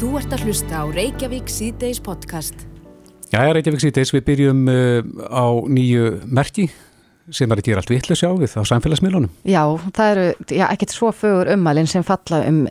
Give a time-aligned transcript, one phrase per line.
[0.00, 2.62] Þú ert að hlusta á Reykjavík síðdeis podcast.
[3.28, 6.64] Já, Reykjavík síðdeis, við byrjum uh, á nýju merki
[7.28, 9.34] sem er að gera allt vitlega sjá við á samfélagsmiðlunum.
[9.44, 9.60] Já,
[9.98, 10.24] það eru
[10.56, 12.62] já, ekkert svo fögur ummælinn sem falla um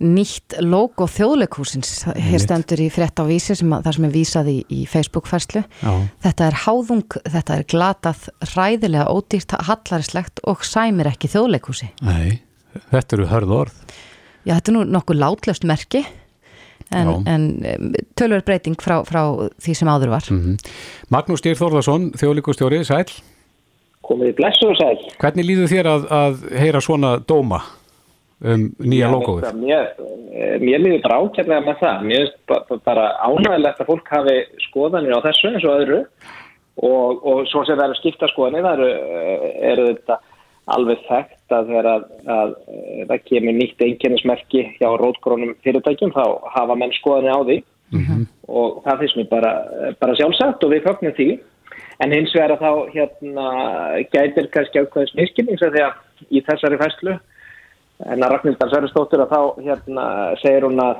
[0.00, 1.92] nýtt logo þjóðleikúsins.
[2.30, 5.66] Hér stendur í frétt á vísi sem að, það sem er vísað í, í Facebook-færslu.
[6.24, 8.26] Þetta er háðung, þetta er glatað,
[8.56, 11.92] ræðilega ódýrt, hallarislegt og sæmir ekki þjóðleikúsi.
[12.08, 12.40] Nei,
[12.88, 13.86] þetta eru hörð orð.
[14.48, 16.06] Já, þetta er nú nokkuð látlöst merki
[16.94, 19.22] en, en tölver breyting frá, frá
[19.60, 20.26] því sem áður var.
[20.30, 20.74] Mm -hmm.
[21.10, 23.06] Magnús Stýr Þórðarsson, þjóðleikústjóri, sæl.
[24.04, 24.98] Komið í blessu og sæl.
[25.18, 27.62] Hvernig líður þér að, að heyra svona dóma?
[28.44, 29.46] um nýja logoið?
[29.60, 29.90] Mér,
[30.62, 32.06] mér líður bara ákveðlega með það.
[32.10, 34.36] Mér finnst bara ánægilegt að fólk hafi
[34.68, 36.00] skoðanir á þessu eins og öðru
[36.74, 38.90] og, og svo sem það eru skipta skoðanir það eru,
[39.72, 40.18] eru þetta
[40.72, 42.52] alveg þekkt að þegar að, að,
[43.00, 46.24] að það kemur nýtt einkennismerki hjá rótgrónum fyrirtækjum þá
[46.54, 47.58] hafa menn skoðanir á því
[47.92, 48.22] mm -hmm.
[48.48, 49.52] og það finnst mér bara,
[50.00, 51.28] bara sjálfsagt og við höfnum því
[52.04, 53.46] en hins vegar þá hérna
[54.12, 54.90] gætir kannski að
[55.76, 55.92] því að
[56.30, 57.18] í þessari fæslu
[58.04, 60.06] en að Ragnhildar Sverristóttir að þá hérna
[60.42, 60.96] segir hún að,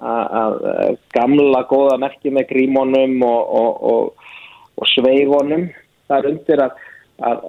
[0.00, 4.30] að, að gamla góða merki með grímónum og, og, og,
[4.80, 5.68] og sveigonum
[6.08, 6.78] það er undir að,
[7.20, 7.42] að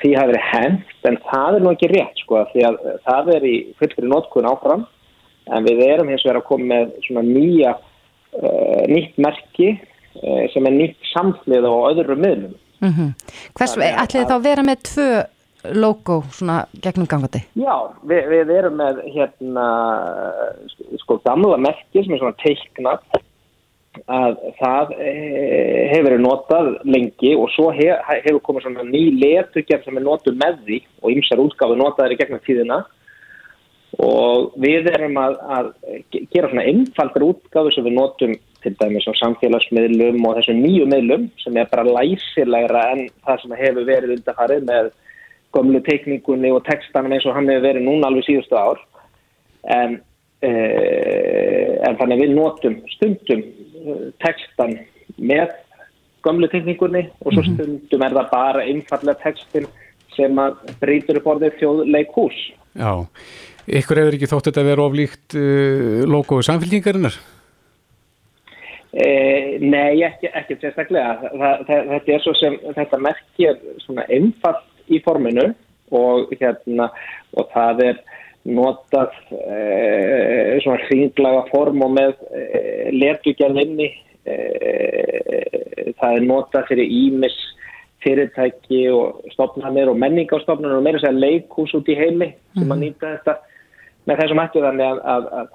[0.00, 3.46] því hafi verið hent en það er nú ekki rétt sko því að það er
[3.48, 4.84] í fullri nótkun áfram
[5.52, 10.68] en við erum hins vegar að koma með svona nýja uh, nýtt merki uh, sem
[10.68, 13.12] er nýtt samtlið og öðru miðlum mm -hmm.
[13.58, 15.10] Hvers, ætlið þá að vera með tvö
[15.72, 17.40] logo svona gegnum gangandi?
[17.56, 19.66] Já, við, við erum með hérna
[21.00, 23.23] sko gamla merkir sem er svona teiknat
[24.10, 30.00] að það hefur verið notað lengi og svo hef, hefur komið svona ný letugjörn sem
[30.00, 32.80] er notað með því og ymsar útgáfi notaður í gegnum tíðina.
[34.02, 35.68] Og við erum að, að
[36.32, 41.28] gera svona einfaldar útgáfi sem við notum til dæmis á samfélagsmiðlum og þessum nýju miðlum
[41.42, 44.90] sem er bara læsilegra en það sem hefur verið undarfarið með
[45.54, 48.80] gömlu teikningunni og textanum eins og hann hefur verið núna alveg síðustu ár.
[49.70, 50.00] En,
[50.42, 50.50] e,
[51.86, 53.44] en þannig við notum stundum
[54.22, 54.76] textan
[55.18, 55.52] með
[56.24, 59.68] gömlu teikningunni og svo stundum er það bara einfallega textin
[60.14, 62.38] sem að breytur upp orðið þjóðleikús
[62.74, 63.04] Já,
[63.70, 67.18] ykkur hefur ekki þótt þetta að vera oflíkt uh, logoðu samfélkingarinnar?
[68.94, 69.06] E,
[69.58, 71.30] nei, ekki, ekki sérstaklega.
[71.66, 75.48] Þetta er svo sem þetta merkir svona einfalt í forminu
[75.94, 76.86] og hérna
[77.34, 78.02] og það er
[78.44, 82.42] notað e, svona hringlaga form og með e,
[82.92, 83.88] letugjörðinni
[84.28, 84.36] e,
[86.00, 87.36] það er notað fyrir ímis
[88.04, 92.58] fyrirtæki og stofnarnir og menningástofnarnir og meira sér leikús út í heimi mm.
[92.58, 93.38] sem að nýta þetta
[94.04, 95.48] með þessum hættu þannig að, að,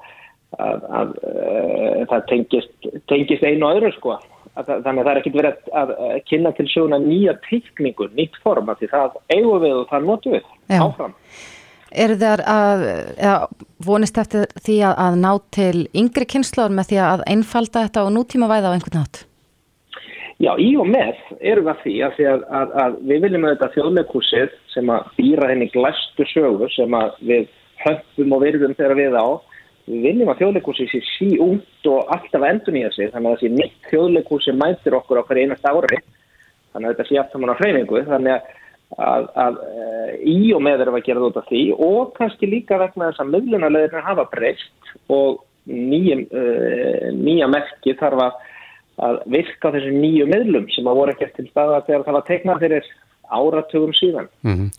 [0.58, 1.14] að, að
[2.10, 4.18] það tengist, tengist einu öðru sko
[4.58, 5.94] þannig að það er ekkert verið að
[6.30, 10.44] kynna til sjóna nýja teikningu, nýtt form því það eigum við og það notum við
[10.74, 10.82] Já.
[10.82, 11.14] áfram.
[11.90, 12.84] Er það að
[13.86, 18.14] vonist eftir því að, að ná til yngri kynnslóður með því að einfalda þetta og
[18.14, 19.24] nútíma væða á einhvern nátt?
[20.40, 23.56] Já, í og með erum við að því að, að, að, að við viljum að
[23.56, 27.50] þetta þjóðleikursið sem að býra henni glæstu sögur sem að við
[27.84, 29.28] höfum og virðum þegar við á
[29.90, 33.52] við viljum að þjóðleikúsi sé sí út og alltaf endur nýja sig þannig að sé
[33.56, 37.60] nýtt þjóðleikúsi mætir okkur á hverju einast ári þannig að þetta sé aftur mann á
[37.60, 38.52] hreyfingu þannig að,
[38.98, 39.60] að, að
[40.26, 44.06] í og með við að gera þetta því og kannski líka vegna þess að möðlunarleðirna
[44.06, 48.40] hafa breyst og nýja, uh, nýja merki þarf að,
[49.10, 52.66] að virka þessu nýju meðlum sem að voru ekki eftir staða þegar það var teiknað
[52.66, 52.92] fyrir
[53.30, 54.30] áratugum síðan.
[54.42, 54.70] Mm -hmm.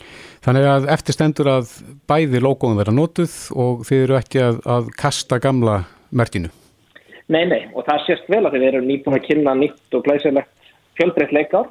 [0.43, 1.75] Þannig að eftirstendur að
[2.11, 6.51] bæði logoðum vera notuð og þið eru ekki að, að kasta gamla merkinu?
[7.31, 10.51] Nei, nei, og það sést vel að þið eru nýbúin að kynna nýtt og glæsilegt
[10.99, 11.71] fjölbreytt leikar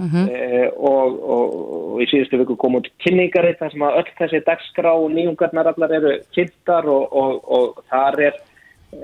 [0.00, 0.26] mm -hmm.
[0.34, 1.46] eh, og, og,
[1.92, 5.72] og í síðustu viku kom út kynningarið þar sem að öll þessi dagskrá og nýjungarnar
[5.72, 7.12] allar eru kynntar og,
[7.56, 8.34] og þar er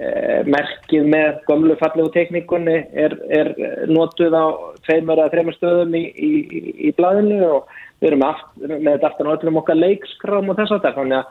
[0.00, 3.52] eh, merkið með gömlu fallegu tekníkunni er, er
[3.86, 4.46] notuð á
[4.86, 7.68] tveimur eða þreimur stöðum í, í, í, í blæðinu og
[8.00, 8.44] við erum með,
[8.80, 11.26] með þetta aftan á öllum okkar leikskrám og þess að það þannig að,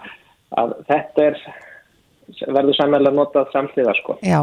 [0.62, 1.42] að þetta er
[2.42, 4.18] verður sannlega notað samsliða sko.
[4.26, 4.42] Já.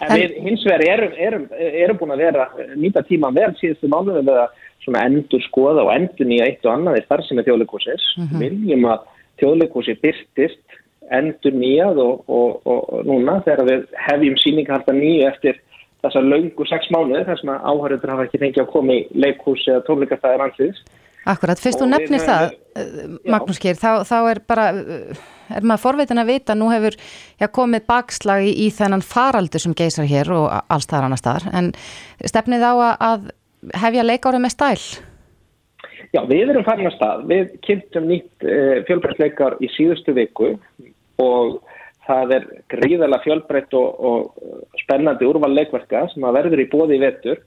[0.00, 3.90] En, en við hins vegar erum, erum, erum búin að vera nýta tíma vel síðustu
[3.92, 8.06] mánuðum með að svona endur skoða og endur nýja eitt og annað í er þjóðleikúsis.
[8.18, 8.40] Mm -hmm.
[8.42, 9.04] Viljum að
[9.40, 10.80] þjóðleikúsi byrtist
[11.12, 15.60] endur nýjað og, og, og, og núna þegar við hefjum síningarhalda nýju eftir
[16.02, 19.66] þessar laungu sex mánuði þar sem að áhörður hafa ekki fengið að koma í leikhús
[19.68, 20.82] eða tónleikastæðir ansliðis
[21.28, 24.64] Akkurat, fyrst þú nefnir það, höfum, Magnús Geir, þá, þá er bara,
[25.52, 29.76] er maður forveitin að vita, nú hefur já, komið bakslag í, í þennan faraldur sem
[29.78, 31.70] geysar hér og allstaðar annar staðar, en
[32.26, 33.30] stefnið á að
[33.84, 35.02] hefja leikára með stæl?
[36.12, 37.22] Já, við erum farin að stað.
[37.30, 40.50] Við kynntum nýtt eh, fjölbreytleikar í síðustu viku
[41.22, 41.62] og
[42.04, 47.02] það er gríðala fjölbreytt og, og spennandi úrval leikverka sem að verður í bóði í
[47.04, 47.40] vetur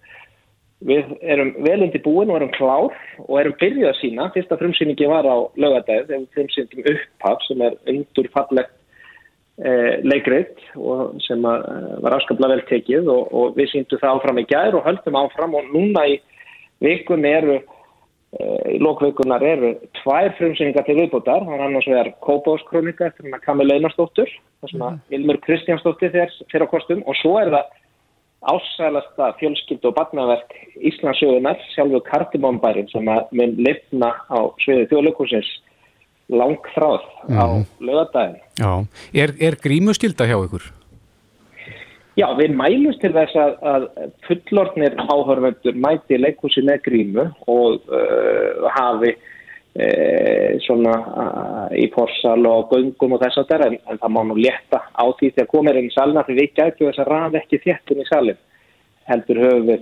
[0.84, 4.32] Við erum velundi búin og erum klár og erum byrjuð að sína.
[4.34, 8.74] Fyrsta frumsýningi var á lögadagð, þegar frumsýningum upphaf sem er undur fallegt
[9.64, 10.52] eh, leikrið
[11.24, 14.76] sem að, eh, var afskaplega vel tekið og, og við síndum það áfram í gær
[14.76, 16.20] og höldum áfram og núna í
[16.84, 17.56] vikunni eru,
[18.36, 21.48] eh, í lókvikunar eru tvær frumsýningar til viðbútar.
[21.48, 26.14] Það er annars vegar Kópáskrónika eftir hann að Kamil Einarsdóttur, það sem að Vilmur Kristjánsdóttir
[26.52, 27.74] fyrir á kostum og svo er það
[28.46, 35.52] ásælasta fjölskyld og barnaverk Íslandsjóðunar, sjálfu kardimámbærin sem að mun lifna á sviði þjóðlökusins
[36.30, 37.38] langþráð mm.
[37.38, 37.68] á mhm.
[37.80, 38.42] lögadagin.
[38.58, 38.72] Já,
[39.14, 40.66] er, er grímuskylda hjá ykkur?
[42.16, 43.86] Já, við mælumst til þess að, að
[44.28, 49.12] fullornir áhörvendur mæti leikúsi með grímu og uh, hafi
[49.76, 49.88] E,
[50.64, 51.24] svona e,
[51.84, 55.04] í forsal og göngum og þess að það en, en það má nú létta á
[55.20, 58.06] því þegar komir inn í salna því við gætu þess að ræða ekki þéttin í
[58.08, 58.38] salin
[59.10, 59.82] heldur höfum við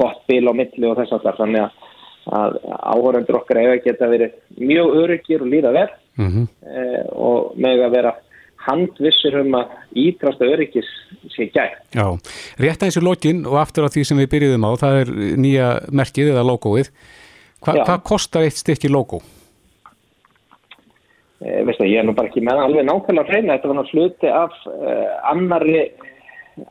[0.00, 1.76] gott bíl á milli og þess að það þannig að,
[2.40, 2.58] að
[2.96, 5.86] áhórandur okkar eiga geta verið mjög öryggir og líða vel
[6.18, 6.48] mm -hmm.
[6.66, 8.14] e, og með að vera
[8.66, 10.90] handvissir um að ídrasta öryggis
[11.30, 11.78] sé gæt.
[11.94, 12.06] Já,
[12.58, 15.70] rétt aðeins í lokin og aftur á því sem við byrjuðum á það er nýja
[15.94, 16.90] merkið eða logoið
[17.64, 19.20] Hva, hvað kostar eitt stykki logo?
[21.38, 23.56] Eh, veistu, ég er nú bara ekki með alveg nákvæmlega að reyna.
[23.56, 25.82] Þetta var náttúrulega sluti af eh, annari,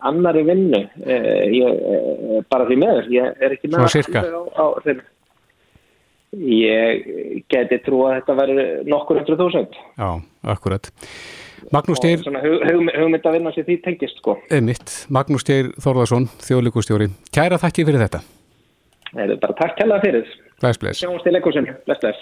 [0.10, 0.82] annari vinnu.
[1.04, 3.12] Eh, ég, eh, bara því meður.
[3.16, 5.08] Ég er ekki með alveg reyna.
[6.38, 7.06] Ég
[7.50, 9.78] geti trú að þetta veri nokkur hundru þúsund.
[9.96, 10.10] Já,
[10.56, 10.92] akkurat.
[11.74, 14.36] Magnús hug, hugmynd að vinna sér því tengist, sko.
[15.10, 17.10] Magnús Steyr Þorðarsson, þjóðlíkustjóri.
[17.34, 18.22] Kæra þakki fyrir þetta.
[19.18, 20.28] Nei, bara takk kæla fyrir.
[20.62, 21.00] Bless, bless.
[21.02, 21.74] Sjáumst til leikursinu.
[21.88, 22.20] Bless, bless.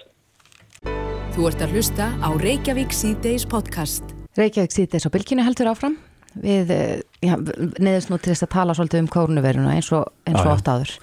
[1.36, 4.14] Þú ert að hlusta á Reykjavík C-Days podcast.
[4.40, 5.98] Reykjavík C-Days á bylkinu heldur áfram.
[6.40, 10.40] Við eh, ja, neðist nú til þess að tala svolítið um kórnuveruna eins og, eins
[10.40, 10.94] og oft áður.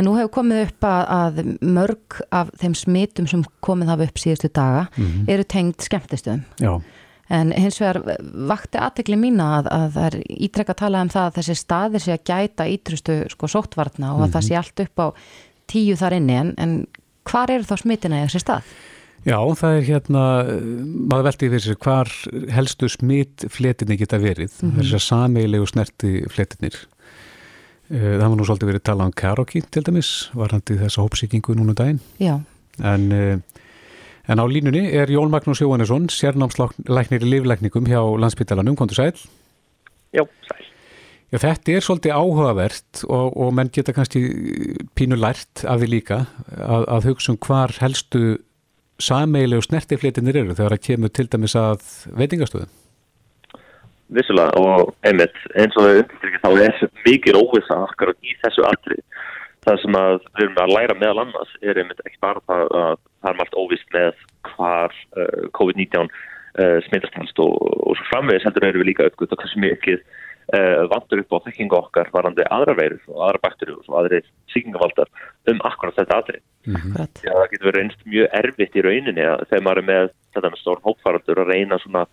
[0.00, 1.40] En nú hefur komið upp að, að
[1.76, 5.30] mörg af þeim smitum sem komið hafa upp síðustu daga mm -hmm.
[5.34, 6.44] eru tengd skemmtistöðum.
[6.56, 6.80] Já.
[7.30, 8.00] En hins vegar
[8.50, 10.16] vakti aðtekli mína að, að það er
[10.48, 14.16] ítrekka að tala um það að þessi staðir sé að gæta ítrustu sko sóttvarna og
[14.16, 14.32] að mm -hmm.
[14.34, 15.06] það sé allt upp á
[15.70, 16.72] tíu þar inni en, en
[17.24, 18.72] hvar eru þá smitina í þessi stað?
[19.20, 20.22] Já, það er hérna,
[21.12, 22.08] maður veldi fyrir sér hvar
[22.56, 24.78] helstu smitfletinni geta verið, mm -hmm.
[24.80, 26.78] þessar sameilegu snerti fletinir.
[27.90, 31.04] Eh, það var nú svolítið verið talað um karaoke til dæmis, var hann til þessa
[31.04, 32.00] hópsíkingu núna um daginn.
[32.18, 32.40] Já.
[32.82, 33.38] En, eh,
[34.28, 39.16] en á línunni er Jón Magnús Jóhannesson, sérnámslæknir í liflækningum hjá landsbytalanum, kontur sæl?
[40.12, 40.66] Já, sæl.
[41.30, 44.24] Já, þetta er svolítið áhugavert og, og menn geta kannski
[44.98, 46.24] pínu lært af því líka
[46.56, 48.40] að, að hugsa um hvar helstu
[49.00, 51.84] sameilegu snertiflitinir eru þegar það kemur til dæmis að
[52.18, 52.72] veitingastöðum.
[54.10, 58.98] Vissulega og einmitt eins og þau undirstrykja þá er mikið óvisa akkar í þessu allri.
[59.66, 62.94] Það sem að við erum að læra meðal annars er einmitt ekki bara það að
[63.20, 68.46] það er allt óvist með hvar uh, COVID-19 uh, smitast hans og, og svo framvegis
[68.48, 72.76] heldur erum við líka auðvitað hversu mikið uh, vandur upp á þekkingu okkar varandi aðra
[72.78, 74.22] veirur og aðra bakterjur og aðri
[74.54, 75.12] síkingavaldar
[75.52, 76.42] um akkurat þetta aðri.
[76.66, 77.06] Mm -hmm.
[77.24, 80.50] Já, það getur verið einst mjög erfitt í rauninni að þegar maður er með þetta
[80.50, 82.06] með stór hópfærandur að reyna svona,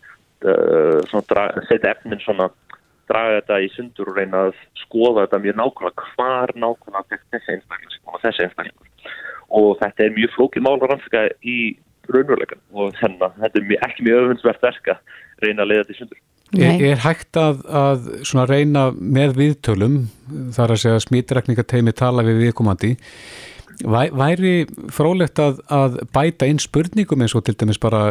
[0.43, 2.51] uh, svona setja efnin svona
[3.09, 6.07] draga þetta í sundur og reyna að skoða þetta mjög nákvæmlega.
[6.15, 9.11] Hvar nákvæmlega þessi einstaklingur og þessi einstaklingur?
[9.57, 11.57] Og þetta er mjög flókið mál að rannsaka í
[12.07, 15.83] raunveruleikan og þannig að þetta er mjög, ekki mjög öfunnsvert verk að reyna að leiða
[15.83, 16.23] þetta í sundur.
[16.57, 19.97] Er, er hægt að, að reyna með viðtölum,
[20.55, 22.93] þar að segja smítrekningateimi tala við viðkomandi,
[23.77, 24.53] Væ, væri
[24.89, 28.07] frólægt að, að bæta inn spurningum eins og til dæmis bara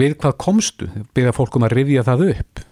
[0.00, 2.62] við hvað komstu, byrja fólkum að rifja það upp?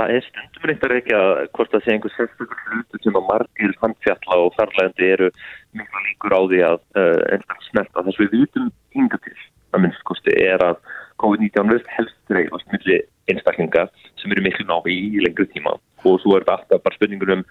[0.00, 3.74] Það er stundum reyndar ekki að hvort það sé einhver sérstaklega hlutu sem að margir
[3.82, 5.28] handfjalla og þarlegandi eru
[5.76, 9.36] miklu líkur á því að uh, einstaklega snerta þess við vitum yngar til.
[9.76, 10.80] Að minnst kosti er að
[11.20, 13.84] COVID-19 verðist helst reyðast millir einstaklinga
[14.22, 15.76] sem eru miklu návi í lengru tíma.
[16.08, 17.44] Og svo er þetta alltaf bara spurningur um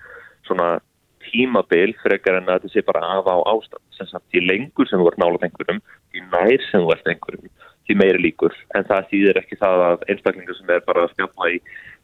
[0.50, 0.72] svona
[1.30, 3.86] tímabil frekar en að þetta sé bara af á ástand.
[3.94, 7.54] Sem sagt því lengur sem þú ert nála einhverjum, því nær sem þú ert einhverjum
[7.90, 11.48] því meiri líkur, en það þýðir ekki það að einstaklingar sem er bara að skjápa
[11.50, 11.56] í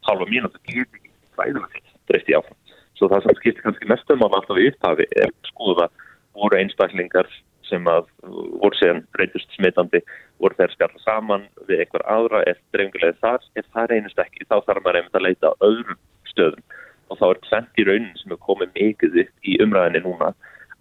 [0.08, 2.58] halva mínúti getur ekki fræðilegt dreist í áfram.
[2.96, 5.90] Svo það sem skiptir kannski mest um að alltaf í upphafi er skoða
[6.36, 7.30] voru einstaklingar
[7.66, 10.02] sem að voru séðan reyndust smitandi
[10.42, 14.58] voru þeir skalla saman við einhver aðra eftir dreifingarlega þar, ef það reynist ekki þá
[14.68, 16.66] þarf maður einmitt að leita á öðrum stöðum.
[17.10, 20.32] Og þá er tvent í raunin sem er komið mikið upp í umræðinni núna.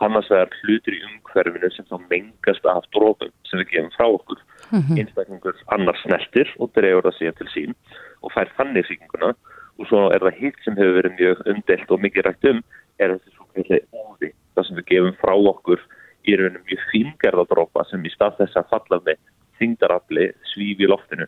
[0.04, 4.40] Annars vegar hlutur í umhverfinu sem þá mengast af drópum sem við gefum frá okkur.
[4.74, 4.98] -hmm.
[5.00, 7.76] einstaklingur annars snertir og drefur það síðan til sín
[8.24, 9.34] og fær þannig síkinguna
[9.78, 12.64] og svo er það hitt sem hefur verið mjög umdelt og mikið rægt um
[13.02, 14.32] er þessi svo kveitlega óði.
[14.54, 15.86] Það sem við gefum frá okkur
[16.24, 19.22] í raunum mjög fíngerðadrópa sem í stað þess að falla með
[19.58, 21.26] þingdarafli svífi í loftinu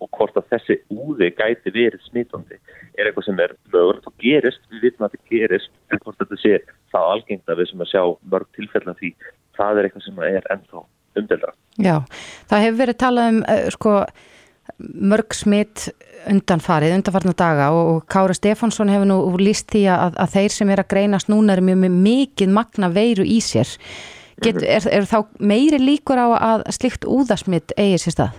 [0.00, 2.56] og hvort að þessi úði gæti verið smitandi
[2.96, 6.38] er eitthvað sem er mögulegt og gerist, við vitum að þetta gerist en hvort þetta
[6.40, 6.54] sé
[6.94, 9.12] það algengt að við sem að sjá mörg tilfella því
[9.58, 10.84] það er eitthvað sem er ennþá
[11.20, 11.54] umdelra.
[11.80, 11.96] Já,
[12.48, 13.94] það hefur verið talað um uh, sko
[14.80, 15.88] mörg smitt
[16.28, 20.82] undanfarið, undanfarnar daga og Kára Stefánsson hefur nú líst því að, að þeir sem er
[20.82, 23.70] að greinast núna er mjög mikið magna veiru í sér.
[24.40, 28.38] Get, er, er þá meiri líkur á að slikt úðasmitt eigið sér stað?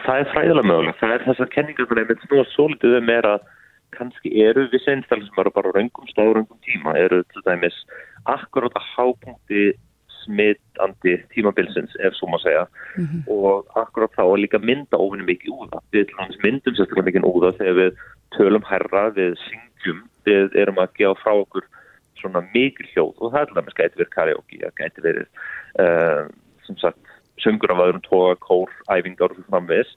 [0.00, 0.98] Það er fræðilega mögulega.
[1.00, 3.48] Það er þess að kenningar sem er snúa svo litið um er að
[3.96, 7.76] kannski eru vissi einstaklega sem eru bara röngum stáð, röngum tíma, eru til dæmis
[8.30, 9.64] akkurát að hápunkti
[10.30, 13.22] smittandi tímabilsins ef svo maður segja mm -hmm.
[13.34, 15.82] og akkurát þá að líka mynda ofinni mikið úða.
[15.92, 17.92] Við myndum sérstaklega mikið úða þegar við
[18.36, 21.64] tölum herra, við syngjum, við erum að gefa frá okkur
[22.20, 25.26] svona mikið hljóð og það er alveg gæti verið karaoke, það gæti verið
[25.82, 26.24] uh,
[26.66, 27.04] sem sagt
[27.40, 29.94] söngur af öðrum tóa, kór, æfingar og svo framvis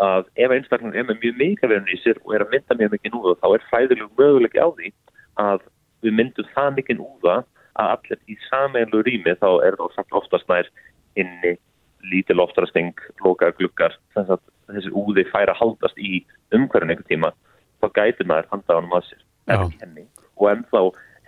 [0.00, 3.14] að ef einstaklega er með mjög mikilvægum í sér og er að mynda mjög mikið
[3.14, 4.90] núða þá er fæðileg möguleik á því
[5.44, 5.66] að
[6.04, 7.36] við myndum það mikið núða
[7.80, 10.70] að allir í sameinlu rými þá er það sagt oftast nær
[11.20, 11.54] inni
[12.04, 12.92] lítil oftarasting,
[13.24, 14.42] lokaða glukkar þess að
[14.74, 17.30] þessi úði færa haldast í umhverjum einhver tíma
[17.80, 19.22] þá gæti maður handaðanum að sér
[20.34, 20.82] og ennþá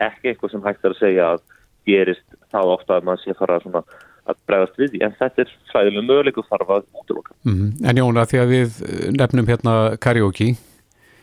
[0.07, 1.45] ekki eitthvað sem hægt er að segja að
[1.87, 3.83] gerist þá ofta að maður sé fara svona
[4.26, 7.35] að bregðast við því, en þetta er fræðilega möguleiku þarf að útloka.
[7.47, 7.69] Mm -hmm.
[7.88, 8.81] En Jóna, því að við
[9.21, 10.49] nefnum hérna karaoke,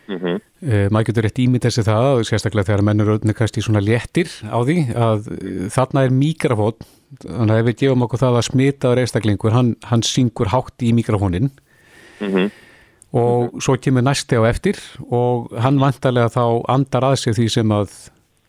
[0.08, 0.40] mm -hmm.
[0.68, 4.58] uh, maður getur rétt ímynd þessi það, sérstaklega þegar mennur auðvitað í svona léttir á
[4.64, 6.88] því, að uh, þarna er mikrofón,
[7.24, 10.94] þannig að ef við gefum okkur það að smitaður einstaklingur, hann, hann syngur hátt í
[10.94, 11.52] mikrofónin
[12.20, 12.52] mm -hmm.
[13.14, 14.78] og svo kemur næsti á eftir
[15.10, 17.90] og hann vantarlega þá andar að sig því sem að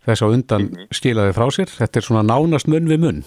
[0.04, 0.88] þess að undan mhm.
[0.92, 3.24] skilaði frá sér, þetta er svona nánast munn við munn.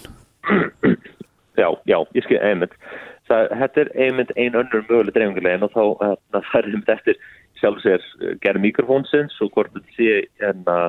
[1.58, 2.74] Já, já, ég skil einmitt.
[3.28, 7.18] Það, þetta er einmitt ein önnur möguleg dreifingulegin og þá hérna, það er einmitt eftir
[7.60, 10.88] sjálf sér eh, gerð mikrofónsins og hvort þetta sé en að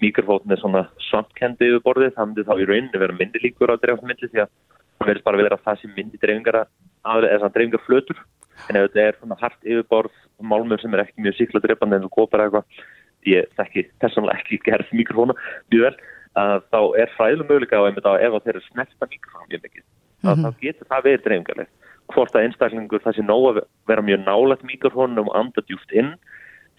[0.00, 3.76] mikrofónin er svona svamtkendi yfir borðið, það myndi þá í rauninni vera myndi líkur á
[3.80, 4.52] dreifingmyndi því að
[5.00, 8.22] það verður bara að það sé myndi dreifingar eða svona dreifingar flötur
[8.68, 10.16] en ef þetta er svona hart yfirborð
[10.52, 12.80] málmur sem er ekki mjög síkla dreifandi en þú kopar eitthvað,
[13.28, 15.36] ég þekki personlega ekki gerð mikrofóna
[15.72, 15.94] mjög vel
[16.40, 19.84] að þá er fræðilega möguleika á einmitt á ef þeir eru snerta mikrofón mjög mikið
[19.84, 20.44] mm -hmm.
[20.44, 21.72] þá getur það verið dreifingarlegt
[22.14, 26.14] hvort að einstaklingur það sé nóg að vera mjög nálat mikrofónum og anda djúft inn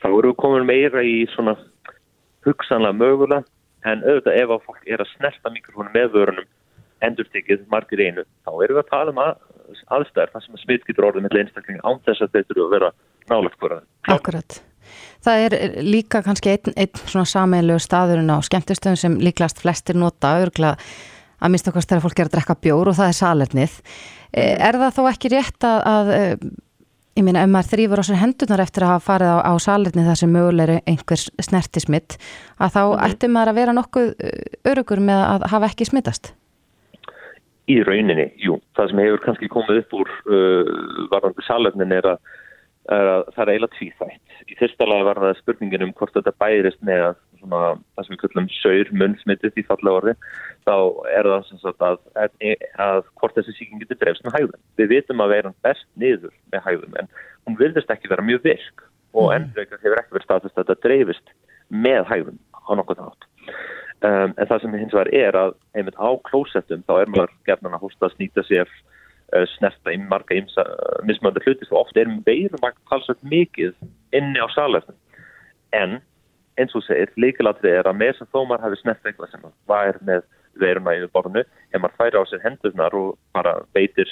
[0.02, 1.56] þá eru við komin meira í svona
[2.46, 3.44] hugsanlega mögulega
[3.90, 6.50] en auðvitað ef að fólk er að snerta mikrofónum með vörunum
[7.06, 9.32] endurstikið margir einu þá eru við að tala um að,
[9.96, 12.76] aðstæðar það sem að smitt getur orðið með einstaklingi án þess að þetta eru að
[12.76, 12.92] vera
[13.32, 14.62] nálagt hverja Akkurat.
[15.24, 20.34] Það er líka kannski einn, einn svona sameinlegu staðurinn á skemmtistöðum sem líklast flestir nota,
[20.42, 20.76] örgla
[21.42, 23.78] að minnst okkar stærra fólk er að drekka bjór og það er salernið.
[24.32, 26.22] E, er það þó ekki rétt að, að e,
[27.20, 30.12] ég meina, ef maður þrýfur á sér hendunar eftir að hafa farið á, á salernið
[30.12, 32.18] þar sem mögulegri einhvers snertismitt,
[32.58, 33.02] að þá mm.
[33.08, 34.36] ætti maður að vera nokkuð e,
[34.72, 36.34] örugur með að hafa ekki smittast?
[37.72, 38.58] Í rauninni, jú.
[38.76, 40.72] Það sem hefur kannski komið upp úr uh,
[41.12, 42.32] varðandi salernin er að
[42.90, 44.38] er að það er eiginlega tvíþætt.
[44.50, 47.04] Í fyrsta lag var það spurningin um hvort þetta bærist með
[47.42, 47.62] svona,
[47.96, 50.14] það sem við kallum saur munnsmitið í falla orði,
[50.68, 50.76] þá
[51.12, 52.38] er það sem sagt að, að,
[52.86, 54.64] að hvort þessi síking getur drefst með hægðum.
[54.82, 57.12] Við vitum að vera best niður með hægðum en
[57.48, 59.36] hún vilðist ekki vera mjög virk og mm.
[59.38, 61.36] ennveikar hefur ekki verið staðfest að þetta dreifist
[61.72, 63.28] með hægðum á nokkuð nátt.
[64.02, 67.76] Um, en það sem hins vegar er að einmitt á klósettum þá er maður gerðan
[67.78, 68.72] að hósta að snýta sér
[69.32, 73.78] Eh, snerta í marga ymsa eh, mismönda hluti svo ofta er veirumagt talsvægt mikið
[74.18, 74.98] inni á salefnum
[75.72, 75.94] en
[76.62, 80.00] eins og segir líkilatri er að með sem þó maður hafi snert eitthvað sem var
[80.08, 80.26] með
[80.62, 84.10] veiruna yfir borðinu ef maður færi á sér hendurnar og bara beitir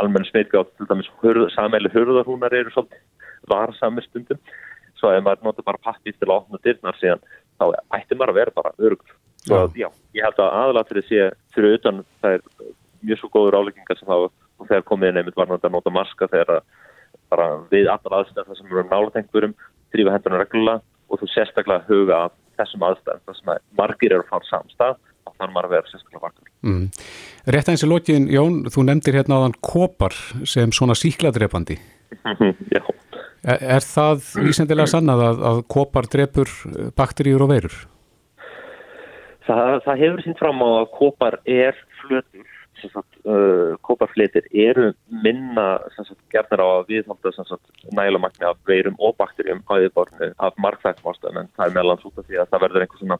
[0.00, 1.10] almenn smitgátt til dæmis
[1.54, 4.38] samæli hurðarhúnar eru svolítið varsamir stundum.
[4.96, 7.24] Svo ef maður nota bara pappið til að opna dyrnar síðan
[7.58, 7.64] þá
[7.98, 12.02] ætti maður að vera bara örgur svo já, ég held að aðalatrið sé fyrir utan
[12.22, 12.44] það er
[13.02, 16.62] mjög svo góður áleggingar sem og þegar komið nefnit var náttúrulega að nota maska þegar
[17.32, 19.54] bara við allar aðstæðar þar sem erum nálatengurum
[19.92, 22.20] þrýfa hendurna reglulega og þú sérstaklega huga
[22.60, 25.90] þessum aðstæðum þar sem að margir eru að fara samstað þá þarf maður að vera
[25.90, 26.50] sérstaklega vakar.
[26.66, 26.84] Mm.
[27.54, 30.16] Rétt aðeins í lokin, Jón, þú nefndir hérna áðan kopar
[30.48, 31.78] sem svona síkladrepandi.
[32.74, 32.82] Já.
[33.42, 36.52] Er, er það vísendilega sannað að, að kopar drepur
[36.98, 37.78] bakteríur og verur?
[39.42, 42.51] Það, það hefur sínt fram á að kopar er flötur
[42.90, 44.92] uh, kóparflitir eru
[45.24, 45.66] minna
[46.32, 47.58] gerðnar á að viðhalda
[47.96, 52.06] næla magni af veirum og bakterjum á yfirborðinu af markþættum ástöðum en það er meðlans
[52.08, 53.18] út af því að það verður einhver svona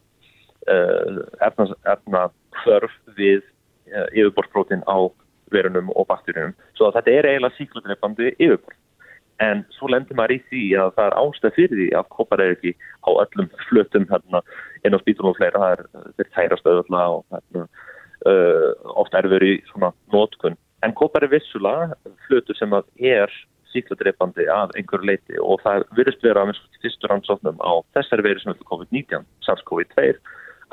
[0.75, 2.23] uh, erfna
[2.63, 3.43] hvörf við
[3.93, 4.99] uh, yfirborðsprótin á
[5.53, 8.79] verunum og bakterjum svo þetta er eiginlega síklutreifandi yfirborð.
[9.43, 12.53] En svo lendur maður í því að það er ástæð fyrir því að kopar er
[12.55, 14.43] ekki á öllum flötum hérna,
[14.85, 15.63] inn á spítunum og fleira.
[15.63, 17.65] Það er, er tærastöðuðla og hérna
[18.27, 20.59] uh, oft erfur í svona nótkun.
[20.83, 21.95] En kopar er vissulega
[22.27, 23.33] flutur sem að er
[23.73, 28.53] síkladreipandi að einhverju leiti og það virðist vera að fyrstur ansóknum á þessari verið sem
[28.53, 30.17] hefur COVID-19, SARS-CoV-2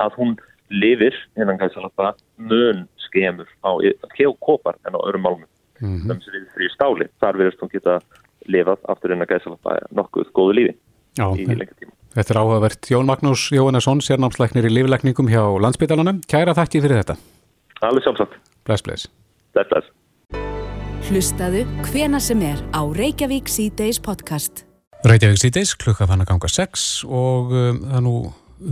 [0.04, 0.34] að hún
[0.70, 3.70] lifir innan gæðsalappa mun skemur á
[4.44, 5.48] kopar en á öðrum málmum
[5.80, 6.20] mm -hmm.
[6.24, 7.08] sem er frí stáli.
[7.20, 8.00] Þar virðist hún geta
[8.46, 10.74] lifað aftur innan gæðsalappa nokkuð góðu lífi
[11.18, 11.92] Já, í lengur tíma.
[12.14, 16.22] Þetta er áhugavert Jón Magnús Jóhannesson, sérnámsleiknir í lífleikningum hjá landsbytalanum.
[16.26, 17.39] Kæra þakki fyrir þetta.
[17.80, 18.36] Alveg sjálfsagt.
[18.68, 19.08] Bless, bless.
[19.54, 19.88] Bless, bless.
[21.08, 24.66] Hlustaðu hvena sem er á Reykjavík C-Days podcast.
[25.08, 28.14] Reykjavík C-Days, klukka fann að ganga 6 og um, það er nú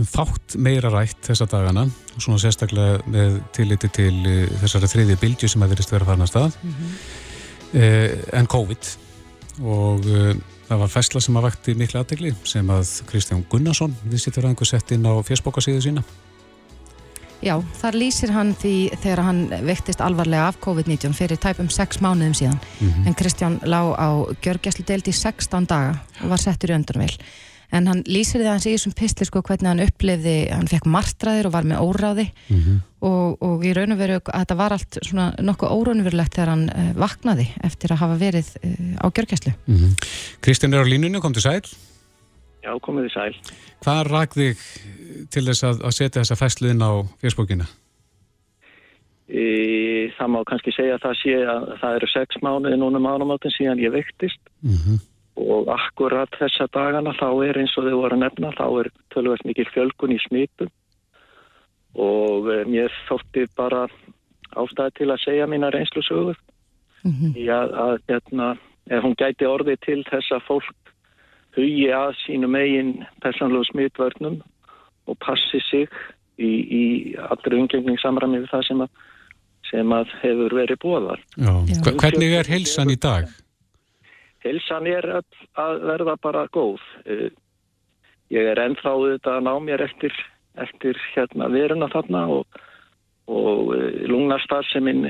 [0.05, 5.49] fátt meira rætt þessa dagana og svona sérstaklega með tilliti til uh, þessari þriði bildju
[5.49, 7.01] sem að verist vera farin að stað mm -hmm.
[7.81, 8.91] uh, en COVID
[9.65, 10.35] og uh,
[10.69, 14.49] það var fæsla sem að vakti miklu aðtegli sem að Kristján Gunnarsson við sittum að
[14.53, 16.03] einhver sett inn á fjersbókarsíðu sína
[17.39, 22.35] Já, þar lýsir hann því þegar hann vektist alvarlega af COVID-19 fyrir tæpum 6 mánuðum
[22.35, 23.07] síðan mm -hmm.
[23.07, 24.09] en Kristján lág á
[24.43, 27.15] gjörgjæslu deilt í 16 daga og var settur í öndunvel
[27.71, 30.85] en hann lýsir því að hans í þessum pistli sko hvernig hann upplifði, hann fekk
[30.85, 32.79] martraðir og var með óráði mm -hmm.
[32.99, 36.69] og, og í raun og veru að þetta var allt svona nokkuð óraunverulegt þegar hann
[36.69, 40.09] uh, vaknaði eftir að hafa verið uh, á gjörgjæslu mm -hmm.
[40.41, 41.61] Kristján er á línunni, kom til sæl
[42.63, 43.35] Já, komið í sæl
[43.83, 44.65] Hvað ræk þig
[45.33, 47.69] til þess að, að setja þessa fæslu inn á fjöspókina?
[50.19, 53.79] Það má kannski segja að það sé að það eru sex mánuði núna mánumáttinn síðan
[53.79, 54.97] ég vektist mm -hmm.
[55.39, 59.45] og akkurat þessa dagana þá er eins og þau voru að nefna þá er tölvöld
[59.45, 60.71] mikil fjölgun í smitum
[61.95, 63.87] og eh, mér þótti bara
[64.55, 66.37] ástæði til að segja mína reynslu sögur
[67.03, 67.31] mm -hmm.
[67.37, 68.57] í að, að hérna,
[68.89, 70.78] ef hún gæti orði til þess að fólk
[71.57, 74.39] hugi að sínum eigin persónlegu smitvörnum
[75.09, 75.87] og passi sig
[76.37, 76.85] í, í
[77.29, 79.03] allri umgengning samræmi við það sem að,
[79.69, 81.23] sem að hefur verið bóðar.
[81.89, 83.29] Hvernig er helsan í dag?
[84.45, 86.83] Helsan er að verða bara góð.
[87.05, 87.29] Eh,
[88.31, 90.15] ég er ennþá auðvitað að ná mér eftir,
[90.61, 92.59] eftir hérna veruna þarna og,
[93.27, 95.09] og eh, lungnastar sem minn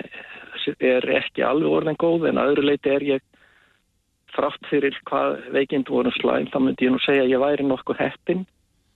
[0.80, 3.26] er ekki alveg orðin góð en að öðru leiti er ég
[4.40, 8.02] þrátt fyrir hvað veikind voru slæm þá myndi ég nú segja að ég væri nokkuð
[8.02, 8.46] heppin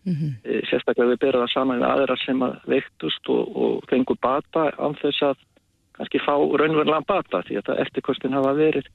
[0.05, 0.31] mm -hmm.
[0.69, 5.21] sérstaklega við byrjaðum saman við aðra sem að veiktust og, og fengur bata án þess
[5.29, 5.35] að
[5.97, 8.87] kannski fá raunverulega bata því að eftirkostin hafa verið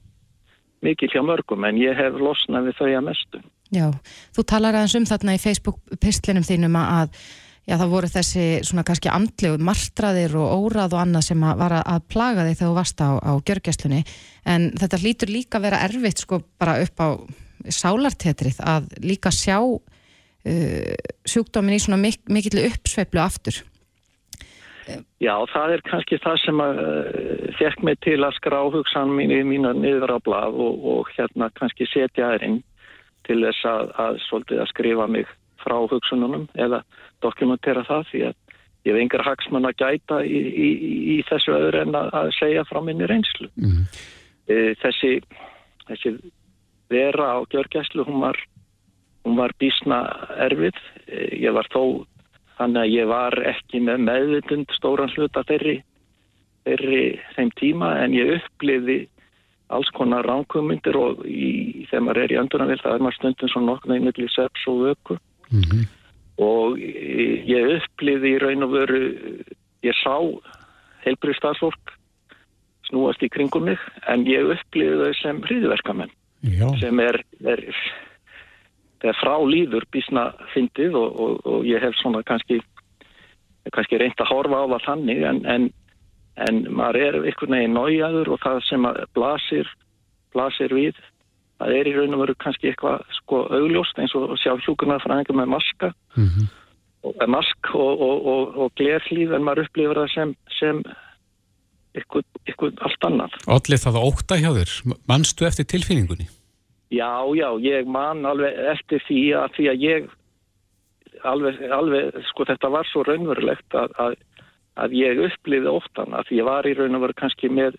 [0.81, 3.87] mikið hjá mörgum en ég hef losnað við þau að mestu Já,
[4.35, 7.09] þú talar aðeins um þarna í Facebook-pistlinum þínum að
[7.69, 11.75] Já, það voru þessi svona kannski andlegu marstraðir og órað og annað sem að var
[11.77, 13.99] að plaga þig þegar þú varst á, á gjörgjastlunni
[14.49, 17.07] en þetta hlýtur líka að vera erfitt sko bara upp á
[17.69, 20.95] sálartetrið að líka sjá uh,
[21.29, 23.61] sjúkdómin í svona mik mikill uppsveiflu aftur.
[25.21, 29.35] Já, það er kannski það sem að uh, fekk mig til að skrá hugsan mín
[29.35, 32.63] í mínu niður á blad og, og hérna kannski setja þær inn
[33.29, 34.23] til þess að, að,
[34.57, 35.29] að skrifa mig
[35.63, 36.83] frá hugsununum eða
[37.23, 38.37] dokumentera það því að
[38.87, 40.69] ég hef engar hagsmann að gæta í, í,
[41.13, 43.49] í þessu öðru en að, segja frá minni reynslu.
[43.59, 43.83] Mm.
[44.81, 45.19] Þessi,
[45.89, 46.13] þessi
[46.89, 48.39] vera á gjörgæslu, hún var,
[49.27, 50.01] hún var bísna
[50.47, 50.79] erfið.
[51.05, 52.07] E, ég var þó,
[52.57, 55.79] þannig að ég var ekki með meðvitund stóran hluta þeirri,
[56.65, 58.99] þeirri þeim tíma en ég uppliði
[59.69, 63.69] alls konar ránkumundir og í, þegar maður er í öndunarvill það er maður stundum svona
[63.69, 65.17] nokkuð með millir seps og vöku.
[65.49, 65.87] Mm -hmm
[66.39, 68.99] og ég uppliði í raun og veru,
[69.83, 70.15] ég sá
[71.03, 71.95] heilbriðstafsfólk
[72.89, 73.81] snúast í kringum mig
[74.11, 76.13] en ég uppliði þau sem hriðverkamenn
[76.79, 77.61] sem er, er,
[79.03, 82.61] er frá líður bísna fyndið og, og, og ég hef svona kannski,
[83.75, 85.69] kannski reynd að horfa á það þannig en, en,
[86.47, 89.73] en maður er einhvern veginn nájaður og það sem blasir,
[90.31, 91.03] blasir við
[91.59, 95.17] það er í raun og veru kannski eitthvað sko augljóst eins og sjá hjúkurnar frá
[95.17, 97.27] einhver með maska mm -hmm.
[97.27, 100.83] mask og, og, og glerlíf en maður upplifir það sem, sem
[101.97, 103.39] ykkur, ykkur allt annað.
[103.47, 104.75] Allir það óta hjá þér,
[105.09, 106.27] mannstu eftir tilfinningunni?
[106.89, 110.09] Já, já, ég man alveg eftir því að, því að ég
[111.23, 114.15] alveg, alveg, sko þetta var svo raunverulegt að, að,
[114.79, 117.77] að ég uppliði óttan að ég var í raun og veru kannski með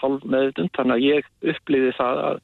[0.00, 2.38] halv með undan að ég uppliði það að,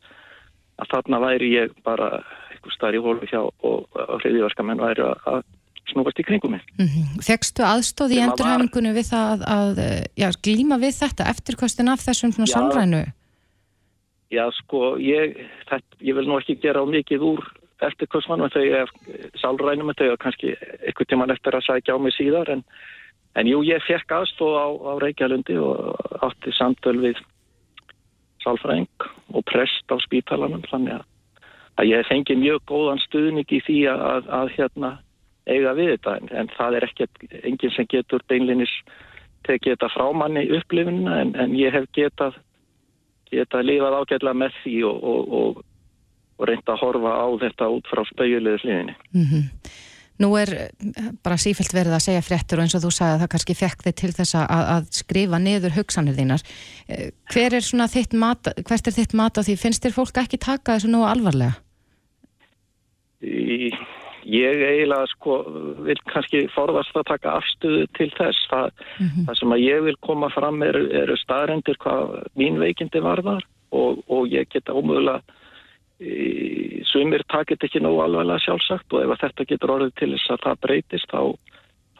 [0.81, 2.11] að þarna væri ég bara
[2.51, 5.43] eitthvað starf í hólfi hjá og hriðiverkamenn væri að
[5.91, 6.67] snúast í kringum mig.
[6.79, 7.23] Mm -hmm.
[7.27, 9.81] Þegstu aðstóð í endurhæfingunni við það að
[10.17, 13.03] já, glíma við þetta eftirkostin af þessum svona sálrænu?
[14.31, 17.43] Já, sko, ég, þetta, ég vil nú ekki gera á mikið úr
[17.83, 18.91] eftirkostmanum þau er
[19.41, 20.55] sálrænum þau er kannski
[20.87, 22.63] eitthvað tíman eftir að sækja á mig síðar en,
[23.35, 27.23] en jú, ég fekk aðstóð á, á Reykjalundi og átti samtöl við
[28.45, 28.89] sálfræng
[29.35, 31.07] og prest á spítalanum þannig að,
[31.89, 34.91] ég fengi mjög góðan stuðning í því að, að, að hérna
[35.49, 37.09] eiga við þetta en, en það er ekki
[37.43, 38.73] enginn sem getur beinlinis
[39.49, 42.37] tekið þetta frá manni upplifinna en, en ég hef getað
[43.31, 45.61] getað lifað ágætlega með því og, og, og,
[46.41, 48.97] og reynda að horfa á þetta út frá spauðulegðu hliðinni.
[49.15, 49.45] Mm -hmm.
[50.21, 50.51] Nú er
[51.25, 53.85] bara sífælt verið að segja fréttur og eins og þú sagði að það kannski fekk
[53.87, 56.45] þig til þess að, að skrifa niður hugsanir þínar.
[56.89, 59.57] Eh, hver er svona þitt mat, hvert er þitt mat á því?
[59.63, 61.57] Finnst þér fólk ekki taka þessu nú alvarlega?
[63.21, 65.41] Ég eiginlega sko
[65.87, 68.45] vil kannski forðast að taka afstöðu til þess.
[68.53, 69.27] Það, mm -hmm.
[69.27, 74.05] það sem að ég vil koma fram eru er staðrendir hvað mín veikindi varðar og,
[74.09, 75.23] og ég geta ómögulega
[76.89, 80.61] sumir takit ekki nógu alveg sjálfsagt og ef þetta getur orðið til þess að það
[80.65, 81.23] breytist þá,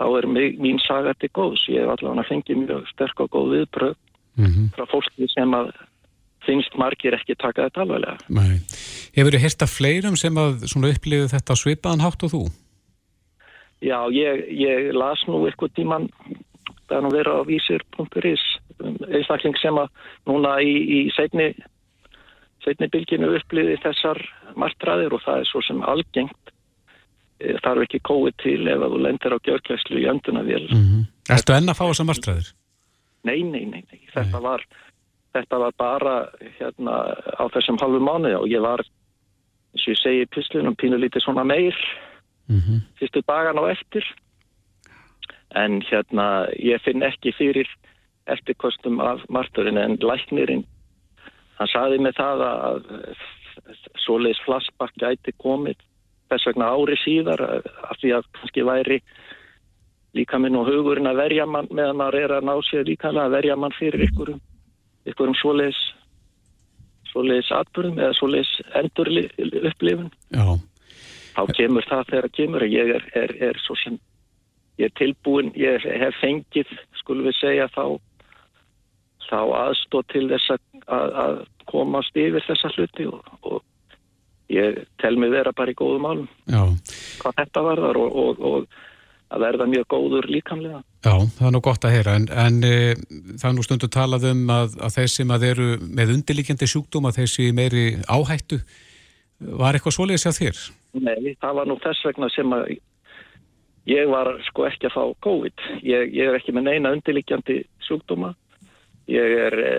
[0.01, 1.67] þá er mín saga til góðs.
[1.69, 3.95] Ég hef allavega fengið mjög sterk og góð viðbröð
[4.41, 4.67] mm -hmm.
[4.77, 5.73] frá fólki sem að
[6.47, 8.17] finnst margir ekki taka þetta alveglega.
[8.29, 8.61] Nei.
[9.17, 12.43] Hefur þið hérta fleirum sem að upplifið þetta svipaðan hátt og þú?
[13.81, 16.09] Já, ég, ég las nú eitthvað tíman,
[16.89, 18.43] það er nú verið á vísir.is,
[18.85, 19.89] um, einstakling sem að
[20.29, 21.55] núna í, í segni,
[22.65, 24.21] segni bylginu upplifið þessar
[24.57, 26.53] martraðir og það er svo sem algengt
[27.41, 30.67] e, þarf ekki kóið til ef þú lendir á gjörklæslu í önduna vel.
[30.69, 31.05] Mm -hmm.
[31.31, 32.53] Erstu enna að fá þessar martraðir?
[33.23, 34.01] Nei, nei, nei, nei.
[34.15, 34.47] Þetta nei.
[34.49, 34.65] var
[35.35, 36.15] þetta var bara
[36.59, 36.97] hérna
[37.39, 38.83] á þessum halvu mánu og ég var,
[39.75, 41.77] eins og ég segi í pislunum, pínu lítið svona meir
[42.49, 42.81] mm -hmm.
[42.99, 44.05] fyrstu dagan á eftir
[45.55, 47.69] en hérna ég finn ekki fyrir
[48.27, 50.65] eftirkostum af marturinn en læknirinn
[51.61, 52.91] hann saði mig það að
[54.01, 55.79] svoleiðis flassbakk gæti komið
[56.31, 59.01] þess vegna ári síðar af því að kannski væri
[60.17, 63.35] líka minn og hugurinn að verja mann meðan maður er að ná sér líka að
[63.37, 64.41] verja mann fyrir ykkurum
[65.07, 65.81] einhverjum svoleiðis
[67.11, 69.11] svoleiðis atbyrðum eða svoleiðis endur
[69.71, 70.47] upplifun Já.
[71.37, 73.99] þá kemur það þegar það kemur ég er, er, er svo sem
[74.81, 76.71] ég er tilbúin, ég hef fengið
[77.03, 77.99] skulum við segja þá
[79.31, 81.41] þá aðstóð til þess að, að
[81.71, 83.61] komast yfir þessa hluti og, og
[84.51, 86.29] ég tel mig vera bara í góðum álum
[87.21, 88.81] hvað þetta varðar og, og, og
[89.31, 90.81] að verða mjög góður líkamlega.
[91.07, 92.75] Já, það er nú gott að heyra en, en e,
[93.39, 97.07] það er nú stundu talað um að, að þeir sem að eru með undirlíkjandi sjúkdóm
[97.09, 98.59] að þeir séu meiri áhættu
[99.63, 100.63] var eitthvað svoleiðis að þér?
[101.07, 102.73] Nei, það var nú þess vegna sem að
[103.89, 105.67] ég var sko ekki að fá COVID.
[105.87, 108.35] Ég, ég er ekki með neina undirlíkjandi sjúkdóma.
[109.11, 109.75] Ég er e,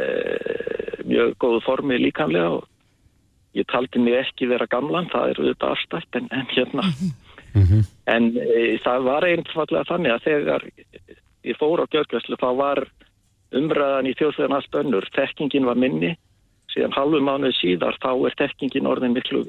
[1.08, 2.68] mjög góðu formi líkamlega og
[3.56, 6.88] ég taldi mig ekki vera gamlan, það er auðvitað afstætt en, en hérna
[7.54, 7.84] Mm -hmm.
[8.06, 10.62] En e, það var einfallega þannig að þegar
[11.44, 12.80] ég fór á gjörgvæslu þá var
[13.52, 15.06] umræðan í þjóðsvegan allt önnur.
[15.16, 16.16] Tekkingin var minni,
[16.74, 19.46] síðan halvu mánuð síðar þá er tekkingin orðin miklu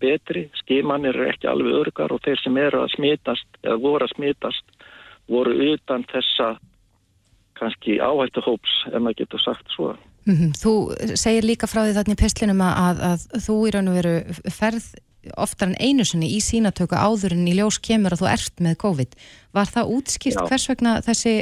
[0.00, 0.48] betri.
[0.54, 4.64] Skimanir er ekki alveg örgar og þeir sem eru að smitast eða voru að smitast
[5.28, 6.58] voru utan þessa
[7.64, 9.94] kannski áhættu hóps ef maður getur sagt svo.
[10.24, 10.52] Mm -hmm.
[10.62, 10.72] Þú
[11.20, 14.14] segir líka frá því þarna í peslinum að, að þú í raun og veru
[14.48, 14.86] ferð
[15.36, 18.76] oftar en einu sinni í sínatöku áður en í ljós kemur að þú ert með
[18.84, 19.16] COVID.
[19.56, 20.46] Var það útskýrt Já.
[20.48, 21.34] hvers vegna þessi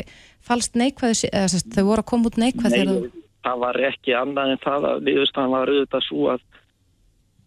[0.43, 2.77] falst neikvæð, eða þau voru að koma út neikvæð?
[2.77, 3.25] Nei, þú...
[3.47, 6.45] það var ekki annað en það að viðustan var auðvitað svo að,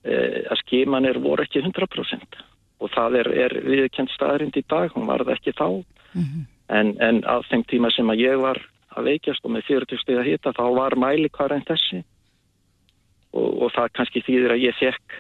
[0.04, 0.18] e,
[0.52, 2.44] að skimanir voru ekki 100%
[2.84, 6.44] og það er, er viðkjönd staðrind í dag, hún var það ekki þá mm -hmm.
[6.69, 8.60] En, en á þeim tíma sem að ég var
[8.95, 12.01] að veikjast og með 40 steg að hita þá var mæli hvað en þessi
[13.36, 15.17] og, og það kannski þýðir að ég fekk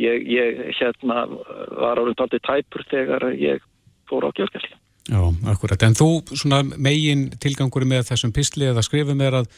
[0.00, 3.64] ég, ég hérna var árið aldrei tæpur þegar ég
[4.06, 4.68] fór á kjörgjall.
[5.06, 5.82] Já, akkurat.
[5.86, 9.50] En þú, svona megin tilgangur með þessum písli eða skrifum er að,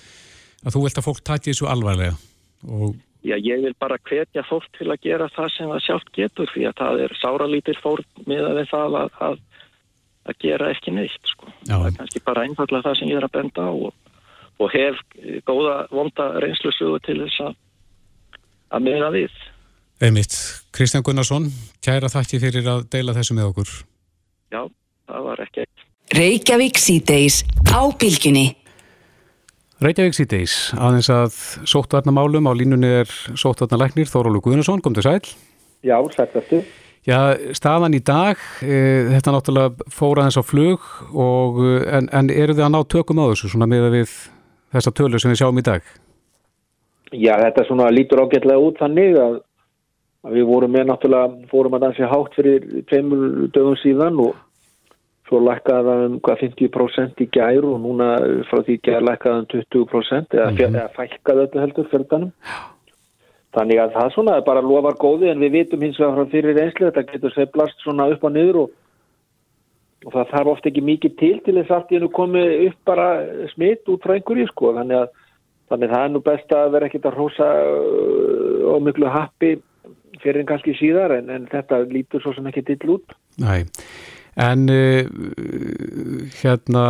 [0.65, 2.17] að þú vilt að fólk tæti þessu alvarlega?
[2.69, 2.97] Og...
[3.27, 6.69] Já, ég vil bara hvetja fólk til að gera það sem það sjálft getur því
[6.69, 9.41] að það er sáralítir fólk með að það að, að
[10.29, 11.49] að gera ekki neitt sko.
[11.67, 13.95] það er kannski bara einfallega það sem ég er að benda á og,
[14.59, 15.01] og hef
[15.49, 17.57] góða vonda reynslusögu til þess að
[18.69, 19.35] að meina við.
[20.05, 20.35] Einmitt,
[20.77, 21.49] Kristján Gunnarsson
[21.85, 23.75] kæra þakki fyrir að deila þessu með okkur.
[24.53, 24.63] Já,
[25.09, 25.69] það var ekki
[26.17, 28.47] Reykjavík síðdeis á bylginni
[29.79, 31.37] Reykjavík síðdeis, aðeins að
[31.71, 32.49] sóttvarnamálum.
[32.51, 35.21] Á línunni er sóttvarnalæknir Þórólu Guðnarsson, kom til sæl.
[35.87, 36.65] Já, sættastu
[37.09, 38.79] Já, staðan í dag, e,
[39.15, 40.83] þetta náttúrulega fóra þess á flug
[41.17, 44.13] og, e, en, en eru þið að ná tökum á þessu svona með við
[44.77, 45.89] þessa tölu sem við sjáum í dag?
[47.17, 49.41] Já, þetta svona lítur ágætlega út þannig að,
[50.29, 53.25] að við vorum með náttúrulega, fórum að dansi hátt fyrir tveimur
[53.57, 54.37] dögum síðan og
[55.29, 58.15] svo lækkaði það um hvað 50% í gær og núna
[58.51, 60.77] frá því gær lækkaði það um 20% eða, mm -hmm.
[60.77, 62.35] eða fælkaði öllu heldur fjöldanum.
[62.45, 62.78] Já.
[63.57, 66.91] Þannig að það svona bara lofar góði en við vitum hins vegar frá fyrir einslu
[66.91, 68.75] þetta getur seflast svona upp á niður og,
[70.05, 73.09] og það þarf ofta ekki mikið til til þess að það komi upp bara
[73.55, 75.17] smitt út frá einhverju sko þannig að
[75.69, 77.19] þannig það er nú best að vera ekkit að
[78.69, 79.55] og uh, miklu happi
[80.23, 83.17] fyrir en kannski síðar en, en þetta lítur svo sem ekki til út.
[83.41, 83.65] Næ,
[84.45, 85.03] en uh,
[86.41, 86.85] hérna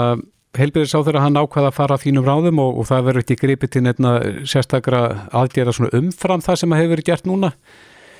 [0.56, 3.72] Helbjörn sá þegar hann ákvaða að fara þínum ráðum og, og það verður ekki gripið
[3.74, 4.12] til nefna
[4.48, 5.02] sérstakra
[5.36, 7.52] aðgera umfram það sem hefur verið gert núna.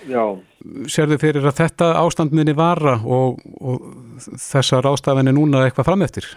[0.09, 0.23] Já.
[0.93, 3.89] Serðu fyrir að þetta ástandminni vara og, og
[4.39, 6.29] þessar ástafinni núna eitthvað frameftir?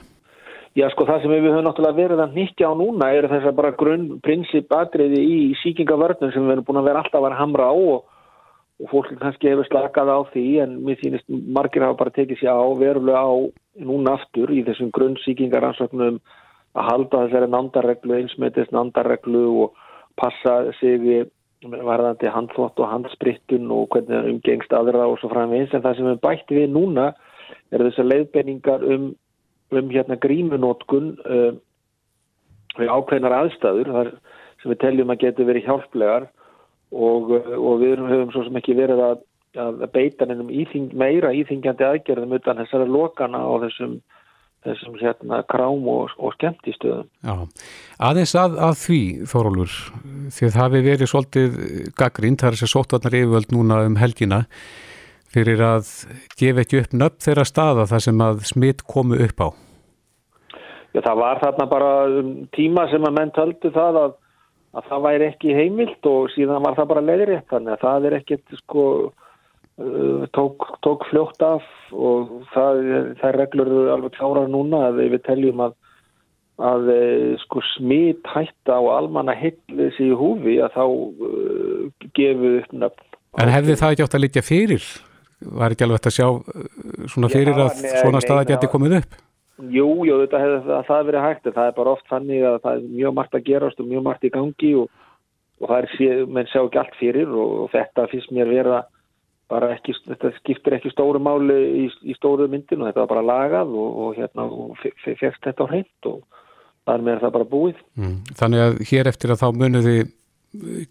[0.72, 3.58] Já, sko það sem við höfum náttúrulega verið að nýttja á núna er þess að
[3.58, 7.68] bara grunn prinsip atriði í síkingavörnum sem við erum búin að vera alltaf að hamra
[7.68, 8.06] á og
[8.82, 12.58] og fólk kannski hefur slakað á því en mér finnst margir hafa bara tekið sér
[12.58, 13.34] á verulega á
[13.86, 16.18] núna aftur í þessum grunnsíkingaransöknum
[16.72, 19.78] að halda þessari nandarreglu, einsmetist nandarreglu og
[20.20, 21.28] passa sig
[21.62, 26.10] varðandi handþvott og handsprittun og hvernig það umgengst aðra og svo framvegins en það sem
[26.10, 27.12] við bætti við núna
[27.72, 29.12] er þessar leiðbenningar um,
[29.78, 31.60] um hérna grímunótkun um,
[32.80, 34.14] við ákveðnar aðstæður þar
[34.62, 36.30] sem við teljum að getur verið hjálplegar
[36.92, 39.22] og, og við höfum svo sem ekki verið að,
[39.64, 43.98] að beita nefnum íþing, meira íþingjandi aðgerðum utan þessari lokana á þessum,
[44.68, 47.10] þessum hérna, krám og, og skemmtistöðum.
[47.24, 47.36] Já,
[48.12, 49.02] aðeins að, að því
[49.32, 49.80] Þórólfur,
[50.36, 51.60] því að það hefur verið svolítið
[52.04, 54.46] gaggrínt, það er þessi sótvarnar yfirvöld núna um helgina
[55.32, 55.92] fyrir að
[56.40, 59.50] gefa ekki upp nöpp þeirra staða þar sem að smitt komu upp á.
[60.92, 64.18] Já, það var þarna bara um tíma sem að menn töldu það að
[64.78, 68.18] að það væri ekki heimilt og síðan var það bara leiðrétt þannig að það er
[68.22, 72.84] ekkert sko uh, tók, tók fljótt af og það,
[73.20, 75.78] það reglur alveg klárar núna að við teljum að
[76.62, 82.76] að uh, sko smit hætta á almanna hitlis í húfi að þá uh, gefu upp
[82.84, 83.08] nöfn.
[83.42, 84.88] En hefði það ekki átt að litja fyrir?
[85.42, 86.66] Var ekki alveg að sjá uh,
[87.10, 89.20] svona fyrir Já, að svona staða geti komið upp?
[89.70, 92.80] Jú, jú, þetta hefði það verið hægt en það er bara oft þannig að það
[92.80, 95.04] er mjög margt að gerast og mjög margt í gangi og,
[95.62, 98.82] og það er, menn sjá ekki allt fyrir og, og þetta finnst mér vera
[99.52, 103.76] bara ekki, þetta skiptir ekki stóru máli í, í stóru myndinu, þetta var bara lagað
[103.76, 104.48] og, og hérna,
[105.04, 106.22] fegst þetta á hreint og
[106.88, 107.82] þar með það bara búið.
[108.00, 108.18] Mm.
[108.40, 110.02] Þannig að hér eftir að þá munið þið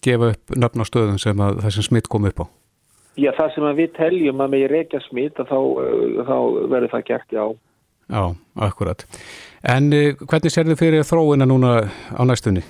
[0.04, 2.46] gefa upp nöfn á stöðum sem að það sem smitt kom upp á?
[3.20, 5.58] Já, það sem við teljum að með reykja smitt þá,
[6.28, 6.36] þá
[6.70, 7.44] verður það gert, já.
[8.10, 8.34] Já,
[8.66, 9.06] akkurat.
[9.62, 11.74] En uh, hvernig sér þið fyrir þróina núna
[12.10, 12.64] á næstunni?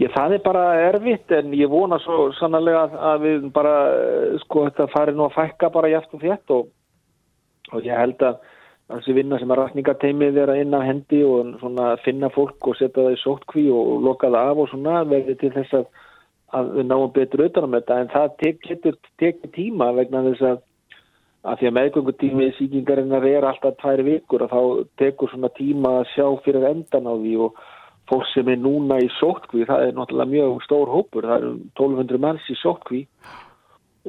[0.00, 4.62] Ég, það er bara erfitt en ég vona svo sannlega að við bara, eh, sko,
[4.70, 6.70] þetta fari nú að fækka bara jæft og fjett og,
[7.74, 8.38] og ég held að
[8.90, 13.04] þessi vinna sem er rækningateimið er að inna hendi og svona finna fólk og setja
[13.04, 15.86] það í sótkví og loka það af og svona verði til þess að,
[16.56, 20.48] að við náum betur auðvitað um þetta en það tek, getur tekið tíma vegna þess
[20.48, 20.64] að
[21.40, 24.62] að því að meðgöngutími síkingarinnar er alltaf tvær vikur og þá
[25.00, 27.60] tekur svona tíma að sjá fyrir endan á því og
[28.10, 32.20] fólk sem er núna í sótkví, það er náttúrulega mjög stór hópur, það eru 1200
[32.24, 33.04] manns í sótkví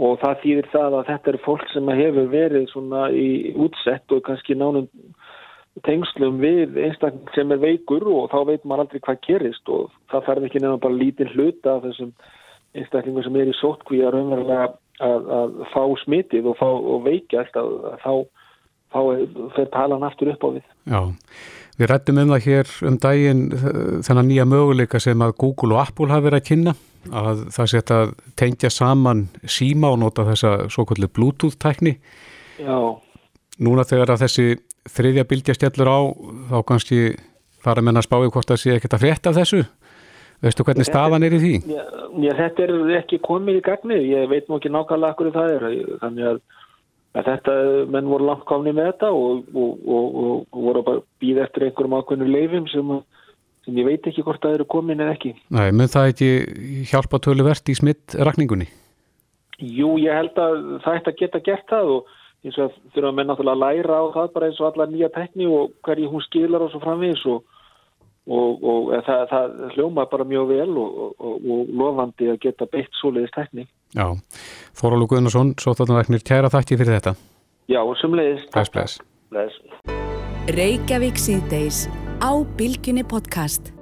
[0.02, 4.24] og það þýðir það að þetta er fólk sem hefur verið svona í útsett og
[4.28, 4.88] kannski nánum
[5.86, 10.26] tengslum við einstakling sem er veikur og þá veit maður aldrei hvað gerist og það
[10.28, 12.12] færði ekki nefnum bara lítinn hluta af þessum
[12.76, 14.68] einstaklingum sem er í sótkví að raunverulega
[15.02, 18.14] að, að fá smitið og, fá, og veikjast að, að þá,
[18.94, 19.02] þá
[19.58, 20.64] fer talan aftur upp á við.
[20.92, 21.02] Já,
[21.80, 23.44] við rættum um það hér um daginn
[24.08, 26.76] þennan nýja möguleika sem að Google og Apple hafa verið að kynna
[27.10, 31.96] að það setja að tengja saman síma og nota þessa svo kallið Bluetooth tækni.
[32.62, 32.78] Já.
[33.62, 34.48] Núna þegar að þessi
[34.90, 36.00] þriðja bildja stjallur á
[36.52, 37.02] þá kannski
[37.62, 39.64] fara menna að spáði hvort það sé ekkert að frétta af þessu
[40.42, 41.54] Veistu hvernig staðan er í því?
[41.70, 45.66] Já, þetta er ekki komið í gagnið, ég veit nú ekki nákvæmlega hverju það er,
[46.02, 46.40] þannig að
[47.30, 47.56] þetta,
[47.94, 50.14] menn voru langt komni með þetta og, og, og,
[50.50, 52.96] og voru bara býð eftir einhverjum ákveðnum leifum sem,
[53.68, 55.36] sem ég veit ekki hvort það eru komin en ekki.
[55.54, 56.32] Nei, mun það ekki
[56.90, 58.70] hjálpa töluvert í smittrakningunni?
[59.62, 63.30] Jú, ég held að það ætti að geta gert það og eins og þurfa menn
[63.30, 66.66] náttúrulega að læra á það bara eins og allar nýja tekni og hverju hún skilar
[66.66, 67.44] og svo framvegis og
[68.30, 73.02] og, og það, það hljóma bara mjög vel og, og, og lofandi að geta beitt
[73.02, 73.70] svoleiðist tekník.
[73.98, 74.08] Já,
[74.78, 77.16] Þóralu Guðnarsson, svo þáttanverknir, kæra þakki fyrir þetta.
[77.72, 78.50] Já, sumleiðist.
[78.54, 78.98] Bless, bless.
[79.34, 79.60] bless.
[80.52, 81.86] Reykjavík síðdeis
[82.22, 83.74] á Bilginni podcast.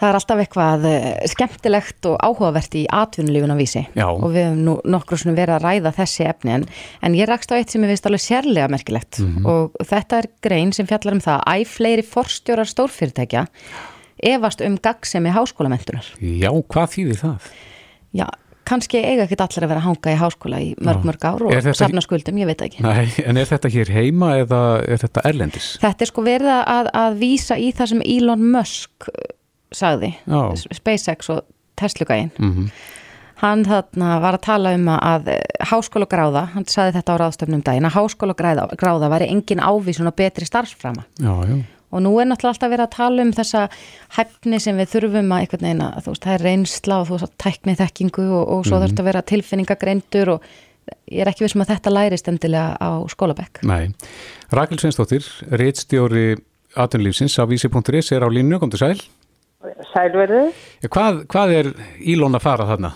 [0.00, 4.06] Það er alltaf eitthvað eh, skemmtilegt og áhugavert í atvinnulífun á vísi Já.
[4.08, 6.66] og við hefum nú nokkur svona verið að ræða þessi efni en,
[7.04, 9.46] en ég rakst á eitt sem ég veist alveg sérlega merkilegt mm -hmm.
[9.46, 13.46] og þetta er grein sem fjallar um það að æg fleiri forstjórar stórfyrirtækja
[14.22, 16.06] efast um gagsemi háskólamöntunar.
[16.20, 17.50] Já, hvað þýðir það?
[18.12, 18.26] Já,
[18.68, 21.52] kannski eiga ekki allir að vera að hanga í háskóla í mörg mörg ár og
[21.54, 21.74] þetta...
[21.78, 22.84] safna skuldum, ég veit ekki.
[22.84, 25.72] Nei, en er þetta hér heima eða er þetta erlendis?
[25.82, 29.10] Þetta er sko verið að, að vísa í það sem Elon Musk
[29.72, 30.40] sagði, Já.
[30.74, 31.44] SpaceX og
[31.76, 32.70] Tesla-gæin Mm -hmm.
[33.40, 35.28] hann þarna var að tala um að
[35.60, 40.06] háskóla gráða, hann sagði þetta á ráðstöfnum daginn, að háskóla gráða, gráða væri engin ávísun
[40.06, 41.04] og betri starfsframa
[41.90, 43.68] og nú er náttúrulega alltaf verið að tala um þessa
[44.16, 47.18] hæfni sem við þurfum að einhvern veginn að þú veist, það er reynsla og þú
[47.18, 48.86] veist, tækni þekkingu og, og svo mm -hmm.
[48.86, 50.42] þurft að vera tilfinningagreindur og
[51.10, 53.62] ég er ekki vissum að þetta lærist endilega á skólabekk.
[53.62, 53.90] Nei,
[54.52, 56.36] Rakel Sveinsdóttir, reittstjóri
[56.76, 59.00] aðunlífsins á vísi.is er á línu, kom til sæl.
[59.90, 60.50] Sælverði.
[60.88, 61.66] Hvað, hvað er
[62.00, 62.94] Ílón að fara þarna?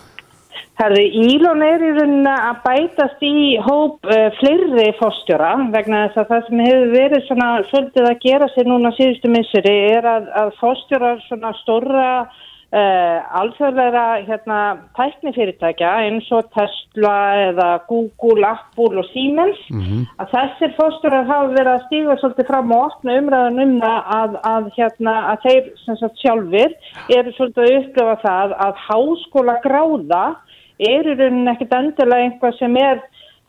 [0.75, 6.31] Herði, Ílón er í rauninni að bætast í hóp uh, fleiri fórstjóra vegna þess að
[6.33, 10.51] það sem hefur verið svona svolítið að gera sér núna síðustu misseri er að, að
[10.59, 12.09] fórstjórar svona stóra
[12.75, 14.55] Uh, alþjóðlega hérna,
[14.97, 17.13] tæknifyrirtækja eins og Tesla
[17.45, 20.01] eða Google, Apple og Siemens mm -hmm.
[20.19, 24.35] að þessir fósturar hafa verið að stíga svolítið fram og opna umræðan um það að,
[24.53, 26.71] að, hérna, að þeir sagt, sjálfur
[27.17, 30.25] eru svolítið að upplifa það að háskóla gráða
[30.79, 32.99] eru raunin ekkit endilega einhvað sem er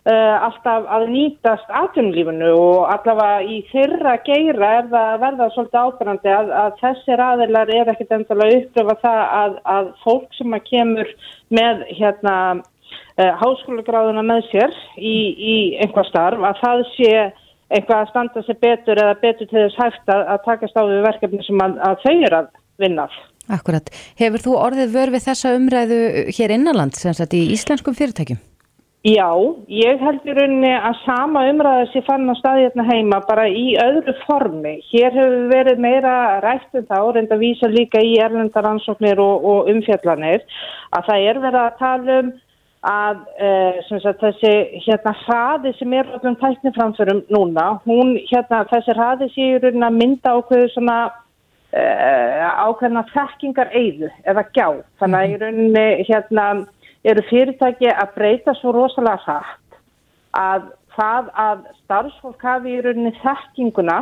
[0.06, 5.80] Uh, alltaf að nýtast atvinnulífunu og allavega í þeirra geira er það að verða svolítið
[5.82, 10.64] ábyrgandi að, að þessir aðilar er ekkit endalega upplöfa það að, að fólk sem að
[10.68, 11.12] kemur
[11.58, 17.12] með hérna uh, háskólagráðuna með sér í, í einhvað starf að það sé
[17.74, 21.06] einhvað að standa sér betur eða betur til þess hægt að, að takast á við
[21.10, 23.22] verkefni sem að þau eru að vinnað.
[23.58, 23.90] Akkurat.
[24.22, 28.38] Hefur þú orðið vörfið þessa umræðu hér innanland sem sagt í íslenskum fyrirtækjum?
[29.06, 29.28] Já,
[29.70, 33.76] ég held í rauninni að sama umræða sé fann á staði hérna heima bara í
[33.78, 34.72] öðru formi.
[34.88, 39.46] Hér hefur verið meira rætt um það og reynda að vísa líka í erlendaransóknir og,
[39.46, 40.42] og umfjallanir
[40.90, 42.34] að það er verið að tala um
[42.86, 49.30] að uh, sagt, þessi hérna hraði sem er allum tækniframförum núna, hún hérna þessi hraði
[49.36, 54.68] sé í rauninni að mynda ákveðu svona uh, ákveðna þekkingar eiðu eða gjá.
[54.98, 56.54] Þannig að í rauninni hérna
[57.10, 59.80] eru fyrirtæki að breyta svo rosalega hratt
[60.36, 63.98] að það að starfsfólk hafi í rauninni þekkinguna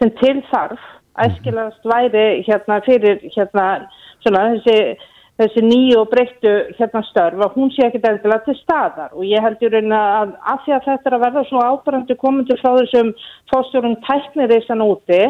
[0.00, 0.84] sem til þarf
[1.24, 3.66] æskilegast væri hérna fyrir hérna
[4.24, 4.76] svona þessi,
[5.42, 9.42] þessi nýju og breyttu hérna störf að hún sé ekkit eftirlega til staðar og ég
[9.44, 12.70] held í rauninni að af því að þetta er að verða svo ábærandi komundur frá
[12.78, 13.10] þessum
[13.52, 15.20] fórstjórun tæknireisan úti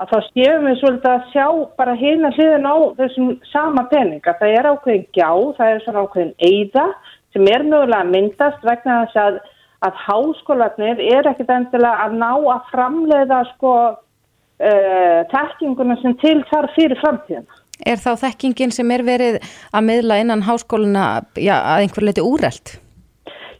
[0.00, 1.46] að þá skefum við svolítið að sjá
[1.80, 4.36] bara hérna hliðin á þessum sama peninga.
[4.40, 6.86] Það er ákveðin gjá, það er svona ákveðin eiða
[7.34, 9.40] sem er mögulega myndast vegna þess að,
[9.86, 16.78] að háskólanir er ekkit endilega að ná að framleiða sko uh, þekkinguna sem til þarf
[16.78, 17.59] fyrir framtíðina.
[17.86, 19.40] Er þá þekkingin sem er verið
[19.72, 22.76] að miðla innan háskóluna já, að einhver leiti úrreld?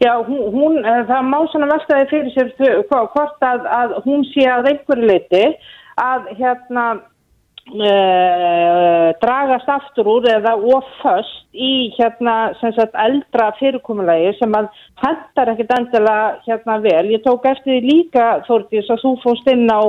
[0.01, 4.71] Já, hún, hún, það má svona vestaði fyrir sér hvort að, að hún sé að
[4.73, 5.43] einhverju leiti
[6.01, 6.85] að hérna
[7.69, 14.71] uh, dragast aftur úr eða oföst í hérna sagt eldra fyrirkomulegi sem að
[15.03, 17.05] hendar ekkit endilega hérna vel.
[17.13, 19.83] Ég tók eftir því líka Þórtís að þú fóst inn á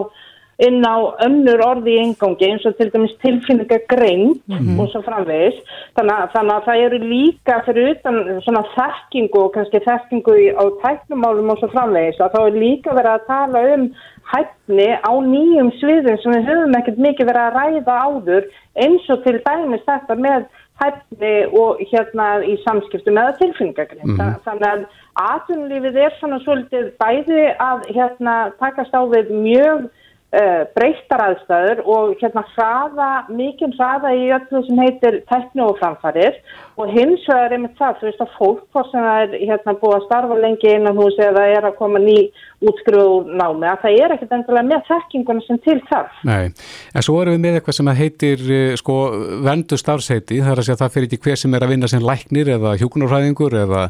[0.67, 4.79] inn á önnur orði í engangi eins og til dæmis tilfinningagrein mm -hmm.
[4.81, 5.57] og svo framvegis
[5.97, 10.65] þannig að, þannig að það eru líka fyrir utan svona þekkingu og kannski þekkingu á
[10.83, 13.83] tæknumálum og svo framvegis að þá er líka verið að tala um
[14.31, 18.43] hæfni á nýjum sviðum sem við höfum ekkert mikið verið að ræða áður
[18.83, 20.43] eins og til dæmis þetta með
[20.81, 24.37] hæfni og hérna í samskiptum eða tilfinningagrein mm -hmm.
[24.45, 24.85] þannig að
[25.15, 29.89] atvinnulífið er svona svolítið bæði að hérna takast á við mjög
[30.31, 36.39] uh, breyttar aðstæður og hérna hraða, mikinn hraða í öllu sem heitir tekni og framfærir
[36.79, 39.75] og hins vegar er með það, þú veist að fólk hvort sem það er hérna
[39.81, 42.17] búið að starfa lengi innan hús eða er að koma ný
[42.61, 46.17] útskruðu námi, að það er ekkert endilega með þekkinguna sem til þarf.
[46.29, 46.51] Nei,
[46.95, 48.97] en svo erum við með eitthvað sem heitir eh, sko
[49.45, 51.91] vendu starfsheiti, það er að segja að það fyrir ekki hver sem er að vinna
[51.91, 53.87] sem læknir eða hjókunarfræðingur eða,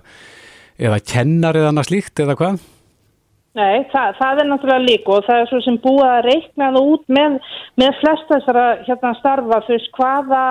[0.79, 2.61] eða kennar eða annað slíkt eða hvað?
[3.59, 6.91] Nei, það, það er náttúrulega líka og það er svo sem búið að reikna það
[6.93, 7.33] út með,
[7.81, 10.43] með flest þessara hérna starfa, þú veist, hvaða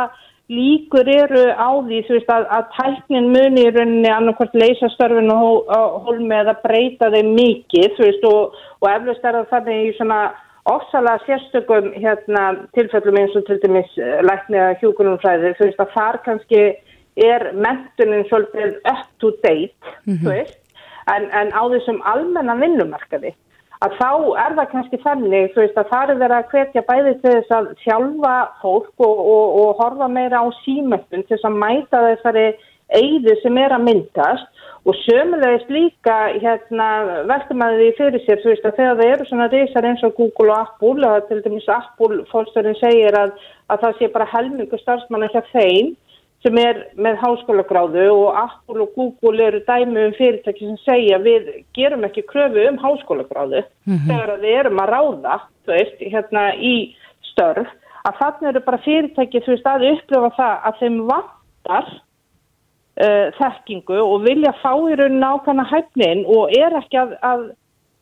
[0.51, 5.33] líkur eru á því, þú veist, að, að tæknin muni í rauninni annarkvært leysa störfin
[5.33, 5.73] og
[6.05, 10.21] hólmi eða breyta þeim mikið, þú veist, og, og eflust er það þannig í svona
[10.71, 12.47] ofsalega sérstökum hérna
[12.77, 16.65] tilfellum eins og til dæmis eh, lækniða hjúkunumfræðir, þú veist, að þar kannski
[17.31, 19.73] er mentunin svolítið up to date,
[20.05, 20.21] mm -hmm.
[20.25, 20.60] þú veist,
[21.17, 23.35] en, en á þessum almennan vinnumarkaði
[23.81, 24.11] að þá
[24.45, 27.69] er það kannski þannig veist, að það er verið að hvetja bæði til þess að
[27.81, 32.45] sjálfa fólk og, og, og horfa meira á símöndun til þess að mæta þessari
[32.91, 34.49] eigðu sem er að myndast.
[34.89, 36.87] Og sömulegist líka hérna,
[37.29, 40.63] veltum að því fyrir sér veist, þegar það eru svona reysar eins og Google og
[40.65, 43.35] Apple til dæmis Apple fólkstöðin segir að,
[43.69, 45.91] að það sé bara helmingu starfsmann ekki að þeim
[46.45, 51.51] sem er með háskólagráðu og Apple og Google eru dæmi um fyrirtæki sem segja við
[51.77, 54.07] gerum ekki kröfu um háskólagráðu mm -hmm.
[54.09, 56.97] þegar við erum að ráða veist, hérna í
[57.33, 57.69] störf
[58.09, 61.87] að þannig eru bara fyrirtæki þú veist að upplifa það að þeim vantar
[63.05, 67.41] uh, þekkingu og vilja fá í rauninu ákvæmna hæfnin og er ekki að, að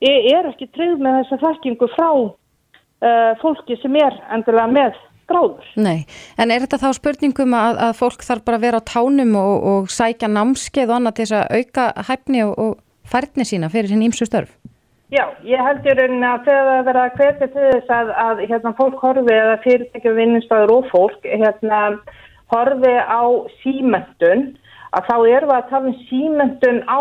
[0.00, 4.94] er ekki treyð með þessa þekkingu frá uh, fólki sem er endilega með
[5.28, 5.70] gráður.
[5.76, 6.06] Nei,
[6.40, 9.54] en er þetta þá spurningum að, að fólk þarf bara að vera á tánum og,
[9.72, 12.74] og sækja námskeið og annað til þess að auka hæfni og, og
[13.08, 14.52] færni sína fyrir sín ímsu störf?
[15.08, 18.40] Já, ég held í rauninni að þegar það verða að hvetja til þess að, að
[18.50, 21.78] hérna, fólk horfi eða fyrirtækjum vinnustöður og fólk hérna,
[22.52, 23.22] horfi á
[23.62, 24.44] símöndun
[24.92, 27.00] að þá erum við að tala um símöndun á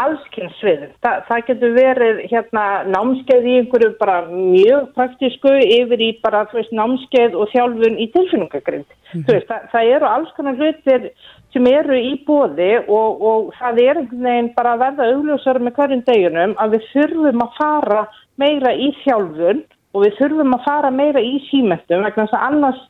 [0.00, 0.92] allskynnsviðum.
[1.04, 6.72] Þa, það getur verið hérna námskeið í einhverju bara mjög praktísku yfir í bara veist,
[6.76, 8.86] námskeið og þjálfun í tilfinningagrind.
[9.12, 9.42] Mm -hmm.
[9.48, 11.10] það, það eru alls konar hlutir
[11.52, 15.76] sem eru í bóði og, og það er einhvern veginn bara að verða augljósar með
[15.78, 18.00] hverjum deginum að við þurfum að fara
[18.40, 19.64] meira í þjálfun
[19.94, 22.80] og við þurfum að fara meira í símættum vegna þess að annars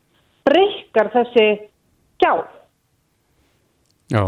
[0.44, 1.48] breykar þessi
[2.20, 2.32] gjá.
[4.11, 4.24] Já.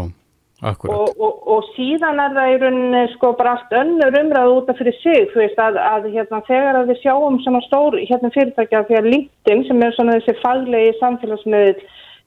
[0.63, 4.77] Og, og, og síðan er það í rauninni sko bara allt önnur umræðu út af
[4.79, 8.83] fyrir sig þú veist að, að hérna, þegar að við sjáum svona stór hérna, fyrirtækja
[8.85, 11.83] að LinkedIn sem er svona þessi faglegi samfélagsmiðl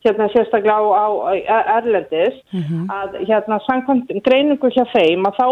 [0.07, 1.32] hérna sérstaklega á, á,
[1.78, 2.84] Erlendis mm -hmm.
[2.99, 5.49] að hérna samkvæmt greiningu hjá þeim að þá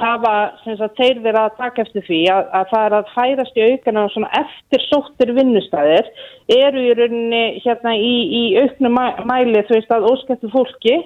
[0.00, 0.34] hafa
[0.64, 4.04] sagt, þeir verið að taka eftir því að, að það er að færast í aukana
[4.04, 6.10] og svona eftir sóttir vinnustæðir
[6.56, 8.98] eru í rauninni hérna í, í auknum
[9.30, 10.96] mæli þú veist að óskættu fólki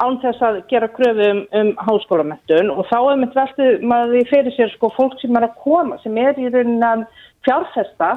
[0.00, 4.26] án þess að gera kröfu um, um háskólamettun og þá er mitt veltið maður því
[4.32, 7.06] fyrir sér sko fólk sem er að koma sem er í rauninnan
[7.46, 8.12] fjárfesta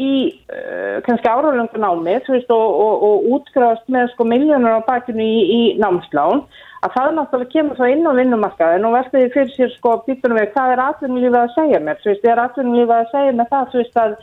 [0.00, 0.12] í
[0.52, 5.40] uh, kannski áralöngu námi veist, og, og, og útskrast með sko miljónur á bakinu í,
[5.50, 6.44] í námslán
[6.80, 10.40] að það náttúrulega kemur þá inn á vinnumarkaðin og veltið því fyrir sér sko býtunum
[10.40, 11.98] við hvað er atvinnulífið að segja mér?
[12.06, 14.14] Veist, er atvinnulífið að segja mér það þú veist að,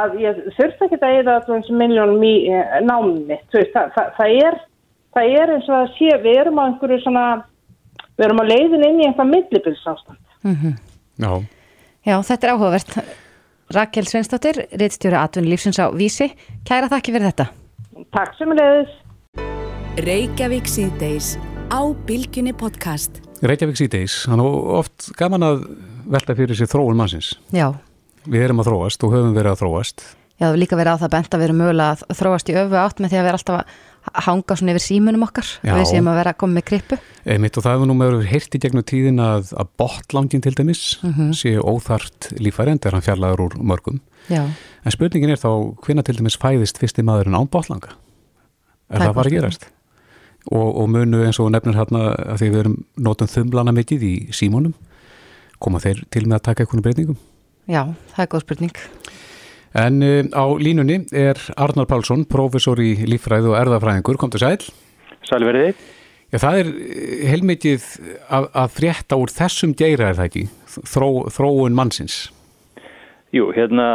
[0.00, 4.12] að ég þurft ekki að eða og miljónum í eh, námi þú veist, það, það,
[4.18, 4.60] það er
[5.14, 7.26] það er eins og að sé, við erum á einhverju svona,
[8.16, 10.22] við erum á leiðin inn í einhvað millibilsástand.
[10.42, 10.74] Mm -hmm.
[11.22, 11.32] Já.
[12.02, 12.98] Já, þetta er áhugavert.
[13.72, 16.32] Rakel Svensdóttir, reittstjóri atvinni lífsins á Vísi.
[16.64, 17.46] Kæra þakki fyrir þetta.
[18.12, 18.92] Takk sem leiðis.
[20.02, 21.38] Reykjavík síðdeis
[21.70, 23.20] á Bilginni podcast.
[23.42, 24.44] Reykjavík síðdeis, hann er
[24.80, 25.64] oft gaman að
[26.10, 27.38] velta fyrir sér þróun mannsins.
[27.52, 27.72] Já.
[28.26, 30.04] Við erum að þróast og höfum verið að þróast.
[30.40, 32.78] Já, er líka verið á það bent að við erum mögulega að þróast í öfu
[32.82, 33.80] átt með því að við erum alltaf að
[34.26, 35.74] hanga svona yfir símunum okkar Já.
[35.78, 36.98] við séum að vera að koma með krippu.
[37.22, 40.54] Einmitt og það hefur nú með verið heilt í gegnum tíðin að, að botlangin til
[40.58, 41.30] dæmis mm -hmm.
[41.38, 44.00] sé óþart lífæri en það er hann fjarlagur úr mörgum.
[44.30, 44.46] Já.
[44.84, 47.96] en spurningin er þá hvena til dæmis fæðist fyrsti maðurinn án botlanga
[48.90, 49.66] er það, það bara gerast?
[50.50, 54.14] Og, og munu eins og nefnir hérna að því við erum nótum þumlana mikið í
[54.34, 54.74] símunum
[55.62, 57.18] koma þeir til með að taka einhvern breytingum?
[57.70, 58.78] Já, það er góð spurning
[59.72, 64.20] En uh, á línunni er Arnar Pálsson, profesor í lífræð og erðafræðingur.
[64.20, 64.60] Kom til sæl.
[65.28, 65.80] Sælverðið.
[66.32, 67.88] Já, það er eh, heilmikið
[68.32, 70.44] að, að frétta úr þessum geyra er það ekki,
[70.88, 72.22] Þró, þróun mannsins.
[73.32, 73.86] Jú, hérna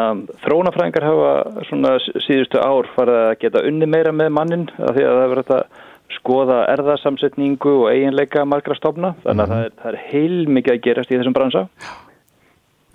[0.44, 5.18] þróunafræðingar hafa svona síðustu ár farið að geta unni meira með mannin af því að
[5.18, 5.84] það verður að
[6.18, 9.76] skoða erðasamsetningu og eiginleika margra stofna, þannig að mm -hmm.
[9.82, 11.68] það er, er heilmikið að gerast í þessum bransa.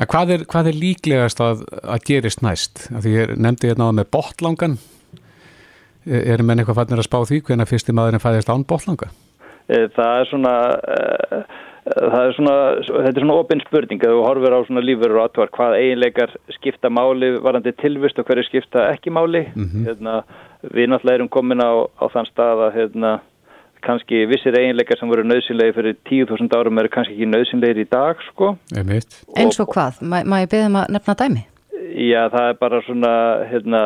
[0.08, 2.88] Hvað er, hvað er líklegast að, að gerist næst?
[2.90, 4.78] Að því ég nefndi hérna á með botlangan
[6.06, 9.10] erum menn eitthvað fannir að spá því hvernig fyrstum maðurinn fæðist án botlanga?
[9.70, 12.54] Eh, það er svona uh, það er svona
[12.88, 16.34] þetta er svona opinn spurning að þú horfir á svona lífur og aðtvar hvað eiginleikar
[16.56, 19.84] skipta máli varandi tilvist og hverju skipta ekki máli mm -hmm.
[19.86, 20.22] hérna,
[20.62, 23.20] við náttúrulega erum komin á, á þann stað að hérna,
[23.84, 28.20] kannski vissir eiginleikar sem voru nöðsynlegi fyrir 10.000 árum eru kannski ekki nöðsynlegir í dag
[28.30, 28.56] sko.
[28.74, 30.02] eins og hvað?
[30.02, 31.46] Má, má ég beða maður um nefna dæmi?
[31.92, 33.14] Já, það er bara svona
[33.50, 33.80] hérna,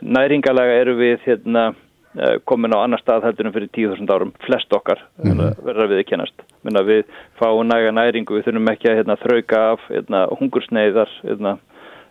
[0.00, 1.64] næringalega eru við hérna,
[2.16, 5.64] eh, komin á annar stað heldur en fyrir 10.000 árum, flest okkar mm -hmm.
[5.66, 6.46] verður við að kennast.
[6.62, 7.04] Minna, við
[7.40, 11.58] fáum næga næringu, við þurfum ekki að hérna, þrauka af hérna, hungursneiðar hérna,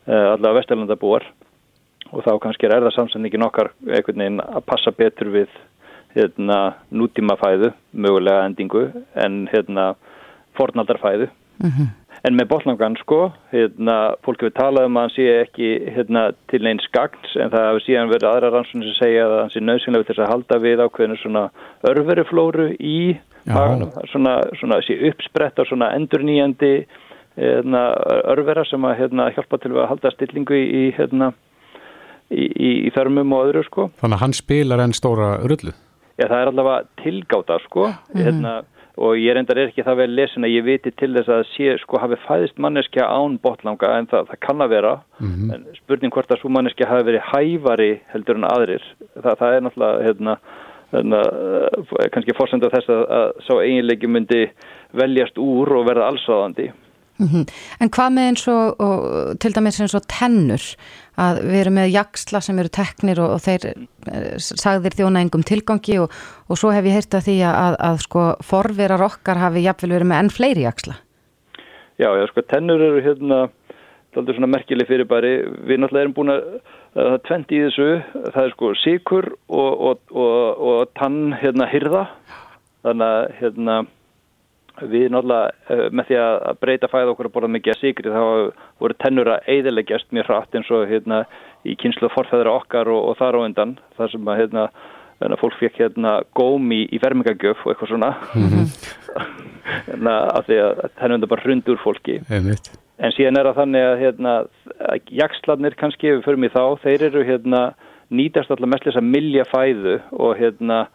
[0.08, 1.24] eh, allavega vesturlandabúar
[2.12, 5.48] og þá kannski er það samsendingin okkar einhvern veginn að passa betur við
[6.16, 6.59] hérna,
[6.91, 9.47] nútímafæðu, mögulega endingu en
[10.57, 11.30] fornaldarfæðu.
[11.64, 11.88] Mm -hmm.
[12.22, 16.68] En með botlangan sko, hérna, fólk hefur talað um að hann sé ekki hérna, til
[16.70, 20.05] einn skagns en það hefur síðan verið aðra rannsóknir sem segja að hann sé nöðsynlega
[20.05, 21.43] til þess að halda við ákveðinu svona
[21.91, 23.18] örveruflóru í
[23.49, 26.74] haganum, svona, svona sé uppsprett á svona endurnýjandi
[27.41, 27.84] hérna,
[28.36, 31.32] örvera sem að hérna, hjálpa til að halda stillingu í, hérna,
[32.30, 33.89] í, í, í þörmum og öðru sko.
[34.03, 35.74] Þannig að hann spilar enn stóra rullu?
[36.22, 38.62] Já, það er allavega tilgáta sko, mm -hmm
[39.02, 41.76] og ég reyndar er ekki það vel lesin að ég viti til þess að sé
[41.82, 44.92] sko hafi fæðist manneskja án botlanga en það, það kann að vera.
[45.22, 48.84] Mm en spurning hvort að svo manneskja hafi verið hævari heldur en aðrir
[49.16, 50.36] það, það er náttúrulega hérna,
[50.92, 51.22] hérna,
[52.14, 54.42] kannski fórsend af þess að, að sá eiginleiki myndi
[54.92, 56.72] veljast úr og verða allsáðandi
[57.22, 57.46] Mm -hmm.
[57.80, 60.64] En hvað með eins og, og til dæmis eins og tennur
[61.22, 65.44] að við erum með jaksla sem eru teknir og, og þeir eh, sagðir þjóna engum
[65.44, 66.10] tilgangi og,
[66.50, 69.92] og svo hef ég heyrt að því að, að, að sko forverar okkar hafi jafnvel
[69.92, 70.96] verið með enn fleiri jaksla.
[72.02, 73.50] Já, já, sko tennur eru hérna
[74.18, 75.34] aldrei svona merkileg fyrirbæri
[75.68, 76.42] við náttúrulega erum búin að
[76.96, 77.90] það er tvent í þessu,
[78.34, 82.08] það er sko síkur og tann hérna hyrða
[82.82, 83.86] þannig að hérna
[84.80, 88.24] við náttúrulega eh, með því að breyta fæða okkur að borða mikið að sigri þá
[88.82, 91.24] voru tennur að eiðileggjast mjög hratt eins og hérna
[91.68, 94.68] í kynslu forfæðra okkar og, og þar á undan þar sem að hérna
[95.38, 100.08] fólk fekk hérna gómi í vermingagjöf og eitthvað svona mm -hmm.
[100.38, 102.72] af því að tennum það bara hrund úr fólki Einmitt.
[102.98, 104.34] en síðan er að þannig að hérna
[105.12, 107.74] jaksladnir kannski ef við förum í þá þeir eru hérna
[108.10, 110.88] nýtast alltaf mest þess að milja fæðu og hérna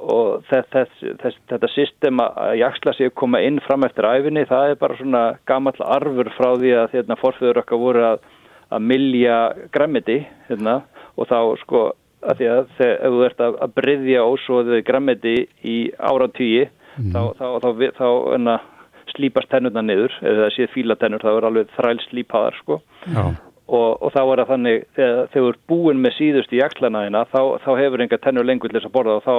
[0.00, 4.72] og þess, þess, þetta system að jaksla sig að koma inn fram eftir æfinni það
[4.72, 8.24] er bara svona gammal arfur frá því að hérna, forföður okkar voru að,
[8.70, 9.38] að milja
[9.74, 10.80] græmiti hérna,
[11.16, 11.84] og þá sko
[12.20, 17.12] að því að þegar ef þú ert að, bryðja ósóðið græmiti í áratýji mm.
[17.14, 17.70] þá, þá, þá,
[18.00, 18.58] þá enna,
[19.10, 23.24] slípast tennurna niður eða það sé fílatennur þá er alveg þræl slípaðar sko Já.
[23.70, 27.42] Og, og þá er það þannig, þegar þau eru búin með síðust í jakslanaðina, þá,
[27.62, 29.34] þá hefur enga tennur lengur til þess að borða og þá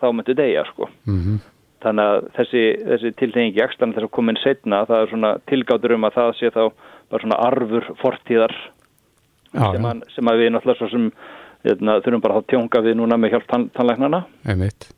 [0.00, 0.88] þá myndu degja sko.
[1.08, 1.40] Mm -hmm.
[1.80, 5.94] Þannig að þessi, þessi tilhengi ekstan þess að koma inn setna, það er svona tilgátur
[5.96, 6.64] um að það sé þá
[7.10, 8.54] bara svona arfur fortíðar
[9.50, 11.10] Já, sem, að, sem að við náttúrulega svo sem
[11.64, 14.24] hérna, þurfum bara að tjónga við núna með hjálp tann, tannleiknarna.
[14.46, 14.90] Einmitt.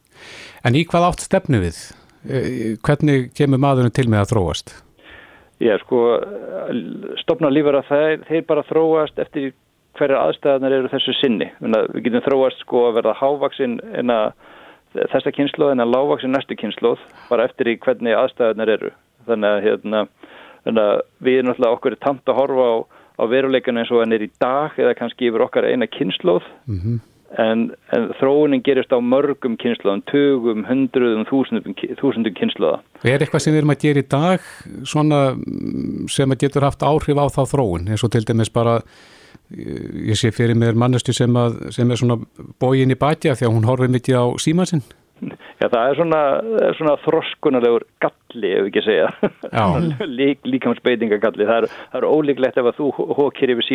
[0.67, 1.79] En í hvað átt stefnu við?
[2.23, 2.41] E,
[2.85, 4.75] hvernig kemur maðurinn til með að þróast?
[5.63, 5.99] Já, sko,
[7.23, 9.53] stopna lífur að þeir, þeir bara þróast eftir
[9.99, 11.49] hverja aðstæðanar eru þessu sinni.
[11.63, 14.33] Við getum þróast sko að verða hávaksinn en að
[14.95, 18.91] þessa kynnslóð en að lágvaksin næstu kynnslóð bara eftir í hvernig aðstæðunar eru
[19.29, 20.03] þannig að, hérna,
[21.23, 22.77] við erum náttúrulega okkur tamt að horfa á,
[23.19, 26.81] á veruleikana eins og hann er í dag eða kannski yfir okkar eina kynnslóð mm
[26.83, 26.99] -hmm.
[27.45, 27.65] en,
[27.95, 32.83] en þróunin gerist á mörgum kynnslóðum, tögum, hundruðum, þúsundum, þúsundum kynnslóða.
[33.05, 34.41] Er eitthvað sem við erum að gera í dag
[34.85, 35.23] svona
[36.09, 38.83] sem að getur haft áhrif á þá þróun eins og til dæmis bara
[39.53, 42.19] ég sé fyrir mér mannestu sem, að, sem er svona
[42.63, 44.85] bógin í batja því að hún horfið mikið á símansinn
[45.63, 46.21] Já, það er svona,
[46.75, 49.11] svona þroskunarlegur galli, ef ekki segja.
[50.19, 51.47] Lík, líkamsbeitingagalli.
[51.47, 52.89] Það er, það er ólíklegt ef að þú
[53.19, 53.69] hókir yfir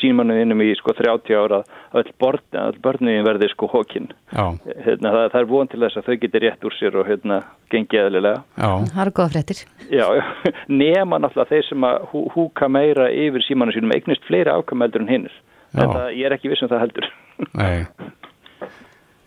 [0.00, 1.60] símanuðinum í sko 30 ára
[1.94, 4.10] að öll börniðin verði sko hókin.
[4.32, 7.40] Hérna, það, það er von til þess að þau getur rétt úr sér og hérna,
[7.70, 8.42] gengið eðlilega.
[8.58, 8.68] Já.
[8.90, 9.62] Það eru góða fréttir.
[9.94, 10.06] Já,
[10.82, 15.14] nema náttúrulega þeir sem að hú, húka meira yfir símanu sínum eignist fleiri ákameldur en
[15.14, 15.40] hinnir.
[15.74, 17.10] Þetta ég er ekki vissum það heldur.
[17.54, 17.86] Nei.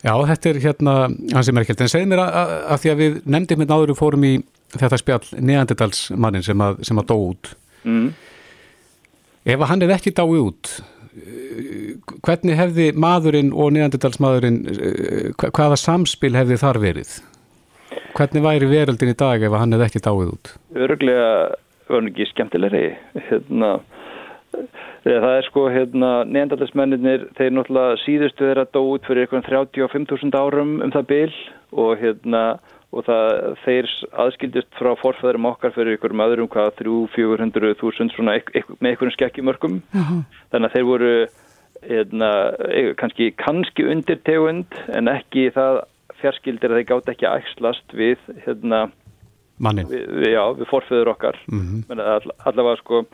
[0.04, 0.92] Já, þetta er hérna
[1.34, 3.78] hans sem ekki held, en segð mér að, að, að því að við nefndum hérna
[3.78, 4.34] áður og fórum í
[4.76, 7.50] þetta spjall neanderdalsmannin sem að, sem að dó út.
[7.88, 8.08] Mm.
[9.48, 10.70] ef hann er ekki dáið út
[12.26, 14.58] hvernig hefði maðurinn og neanderdalsmaðurinn
[15.38, 17.12] hvaða samspil hefði þar verið?
[18.16, 20.52] Hvernig væri veröldin í dag ef hann er ekki dáið út?
[20.76, 21.30] Örglega
[21.88, 22.84] var nú ekki skemmtilegri
[23.28, 23.78] hérna
[25.04, 30.74] það er sko hérna neandalismennir þeir náttúrulega síðustu þeirra dó út fyrir eitthvað 35.000 árum
[30.84, 31.32] um það bil
[31.72, 32.42] og hérna
[32.88, 33.34] og það
[33.66, 33.90] þeir
[34.24, 38.38] aðskildist frá forfæðurum okkar fyrir ykkurum öðrum hvað 300-400.000 svona
[38.80, 40.22] með ykkurum skekkjumörkum uh -huh.
[40.52, 41.12] þannig að þeir voru
[41.82, 42.30] hérna,
[42.98, 45.82] kannski, kannski undir tegund en ekki það
[46.18, 48.88] fjarskildir að þeir gátt ekki að ægslast við hérna
[49.58, 52.00] mannin við, já, við forfæður okkar uh -huh.
[52.00, 53.04] all, allavega sko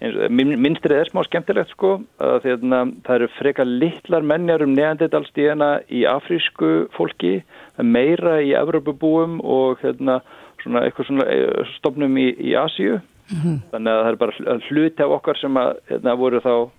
[0.00, 6.04] minnstrið er smá skemmtilegt sko að hérna, það eru freka litlar mennjar um neandidalstíðana í
[6.08, 7.42] afrísku fólki
[7.78, 10.20] meira í Evropabúum og hérna,
[10.62, 13.58] svona, eitthvað svona eh, stofnum í, í Asíu mm -hmm.
[13.70, 16.70] þannig að það er bara hluti af okkar sem að hérna, voru þá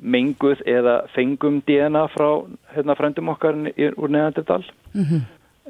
[0.00, 4.64] menguð eða fengum DNA frá hérna, frendum okkar í, úr neandidal
[4.94, 5.22] mm -hmm.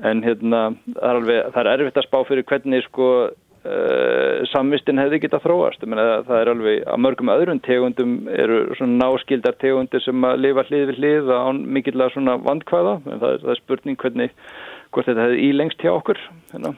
[0.02, 4.96] en hérna það er, alveg, það er erfitt að spá fyrir hvernig sko Uh, samvistin
[4.96, 10.00] hefði getað þróast Menna, það er alveg að mörgum öðrum tegundum eru svona náskildar tegundir
[10.00, 14.00] sem að lifa hlið við hlið án mikillega svona vandkvæða það er, það er spurning
[14.00, 14.32] hvernig
[14.94, 16.22] hvort þetta hefði í lengst hjá okkur
[16.54, 16.72] hérna.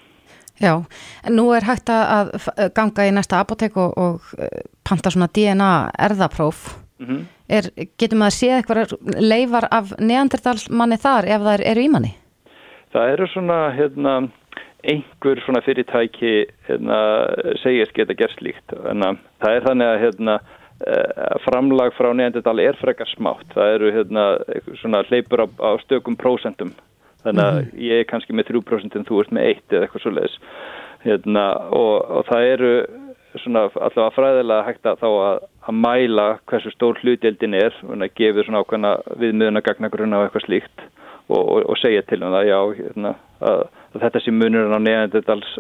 [0.59, 0.75] Já,
[1.23, 2.35] en nú er hægt að
[2.75, 5.73] ganga í næsta apotek og, og eh, panta svona DNA
[6.11, 6.67] erðapróf
[6.99, 7.25] mm -hmm.
[7.49, 12.15] er, getur maður að sé eitthvað leifar af neandertalmanni þar ef það eru í manni?
[12.93, 14.29] Það eru svona hérna
[14.83, 16.33] einhver svona fyrirtæki
[16.69, 16.99] hérna,
[17.63, 19.05] segist geta gerst líkt en
[19.43, 20.39] það er þannig að hérna,
[20.87, 24.25] eh, framlag frá neðandidal er frekar smátt, það eru hérna,
[24.81, 26.75] svona hleypur á, á stökum prósentum.
[27.23, 27.83] Þannig að mm.
[27.87, 30.41] ég er kannski með 3% en þú ert með 1 eða eitthvað svo leiðis
[31.05, 32.73] hérna, og, og það eru
[33.41, 38.49] svona allavega fræðilega hægt að þá að, að mæla hversu stór hlutildin er og gefið
[38.49, 40.85] svona ákveðna viðmiðuna gagnagrunna og eitthvað slíkt
[41.31, 43.65] og, og, og segja til um það já hérna, að
[43.95, 45.55] að þetta sé munurinn á neðandetals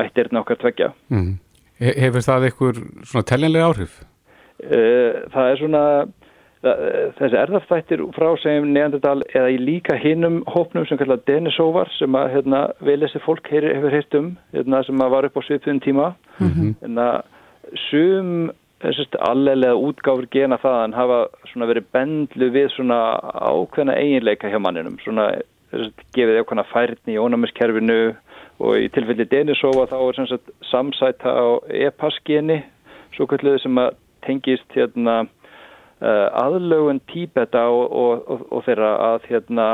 [0.00, 0.92] ættirinn okkar tveggja.
[1.10, 1.38] Mm.
[1.80, 4.00] Hefur það einhver svona teljanlega áhrif?
[4.60, 5.84] Uh, það er svona
[6.60, 12.34] þessi erðaftættir frá segjum neðandedal eða í líka hinnum hópnum sem kallar Denisóvar sem að
[12.34, 16.10] hérna, veilesi fólk heyri, hefur heilt um hérna, sem að var upp á sviðfjörn tíma
[16.38, 16.74] mm -hmm.
[16.84, 17.22] en að
[17.88, 24.98] sum allega útgáfur gena það en hafa verið bendlu við svona ákveðna eiginleika hjá manninum
[25.04, 28.00] svona gefið eitthvað færni í ónæmiskerfinu
[28.60, 31.46] og í tilfelli Denisova þá er sagt, samsæta á
[31.86, 32.60] e-passgeni
[33.16, 33.94] svo kalluðu sem að
[34.26, 39.68] tengist hérna, uh, aðlögun tíbeta og, og, og, og þeirra að hérna,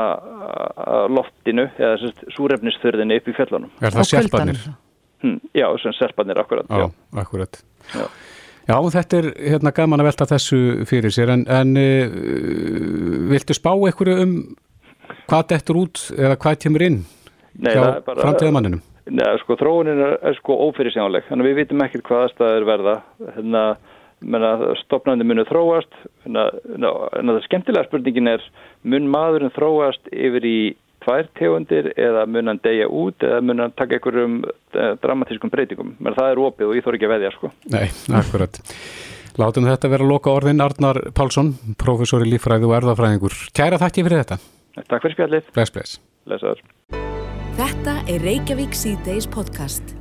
[0.85, 3.73] að loftinu eða súrefnisþörðinu upp í fjöllunum.
[3.81, 4.63] Er það selpanir?
[5.25, 6.69] Hm, já, sem selpanir, akkurat.
[6.69, 7.21] Já, já.
[7.23, 7.61] akkurat.
[7.93, 8.07] Já.
[8.67, 12.15] Já, þetta er hérna gaman að velta þessu fyrir sér en, en uh,
[13.31, 14.33] viltu spá einhverju um
[15.29, 17.01] hvað dettur út eða hvað kemur inn
[17.57, 18.81] Nei, hjá framtíðamanninum?
[19.07, 22.95] Nei, sko, þróunin er, er sko ófyrirsjánleg, þannig að við vitum ekkert hvað aðstæður verða,
[23.37, 23.61] hérna,
[24.19, 24.49] menna,
[24.81, 28.43] stopnandi munu þróast, hérna, en það skemmtilega spurningin er,
[28.83, 30.57] mun maðurinn þróast yfir í
[31.05, 35.95] tvær tegundir eða mun hann degja út eða mun hann taka einhverjum eh, dramatískum breytingum,
[36.03, 37.53] menn það er opið og ég þór ekki að veðja, sko.
[37.71, 37.87] Nei,
[38.19, 38.59] akkurat.
[39.37, 43.39] Látum þetta vera loka orðin Arnar Pálsson, professor í lífræði og erðafræðingur.
[43.55, 44.41] Kæra þakki fyrir þetta.
[44.85, 45.47] Takk fyrir spjallið.
[45.55, 45.97] Bless, bless.
[46.27, 46.59] Blessaður.
[47.57, 49.95] Þetta er Reykjavík C-Days podcast.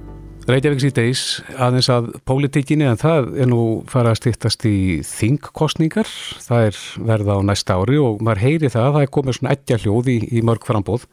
[0.47, 1.23] Reykjavík C-Days,
[1.57, 6.11] aðeins að pólitíkinni, en það er nú fara að stýttast í þingkostningar.
[6.45, 9.79] Það er verða á næsta ári og maður heyri það, það er komið svona ettja
[9.81, 11.07] hljóð í, í mörg frambóð.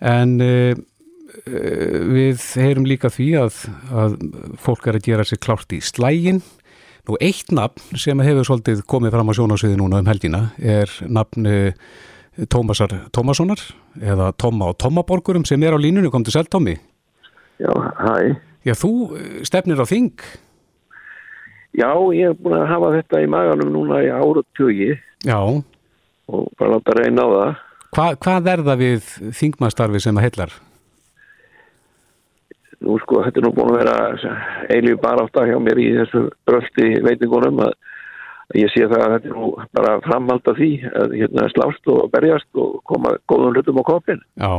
[0.00, 0.72] En uh,
[2.14, 3.58] við heyrum líka því að,
[3.90, 4.16] að
[4.62, 6.38] fólk er að gera sér klárt í slægin.
[7.10, 11.48] Nú eitt nafn sem hefur svolítið komið fram á sjónásviði núna um helgina er nafn
[12.48, 13.60] Tómasar Tómassonar
[14.00, 16.78] eða Tóma og Tómaborgurum sem er á línunni, kom til selv Tómi
[17.60, 18.36] Já, hæ.
[18.64, 20.14] Já, þú eh, stefnir á þing?
[21.76, 24.90] Já, ég hef búin að hafa þetta í maganum núna í áratögi
[25.26, 25.38] Já.
[25.38, 27.52] og bara láta reyna á það.
[27.90, 30.56] Hva, Hvað er það við þingmastarfi sem að heillar?
[32.80, 33.96] Nú sko, þetta er nú búin að vera
[34.72, 37.74] eilíf bara átt að hjá mér í þessu bröldi veitingunum að
[38.58, 39.48] ég sé það að þetta er nú
[39.78, 44.22] bara framhald af því að hérna slást og berjast og koma góðum hlutum á kopin
[44.40, 44.52] Já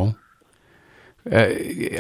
[1.26, 1.42] e,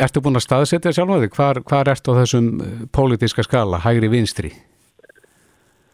[0.05, 1.37] Ertu búin að staðsetja sjálf með þig?
[1.37, 2.51] Hvar, hvar ertu á þessum
[2.95, 4.53] pólitiska skala, hægri vinstri?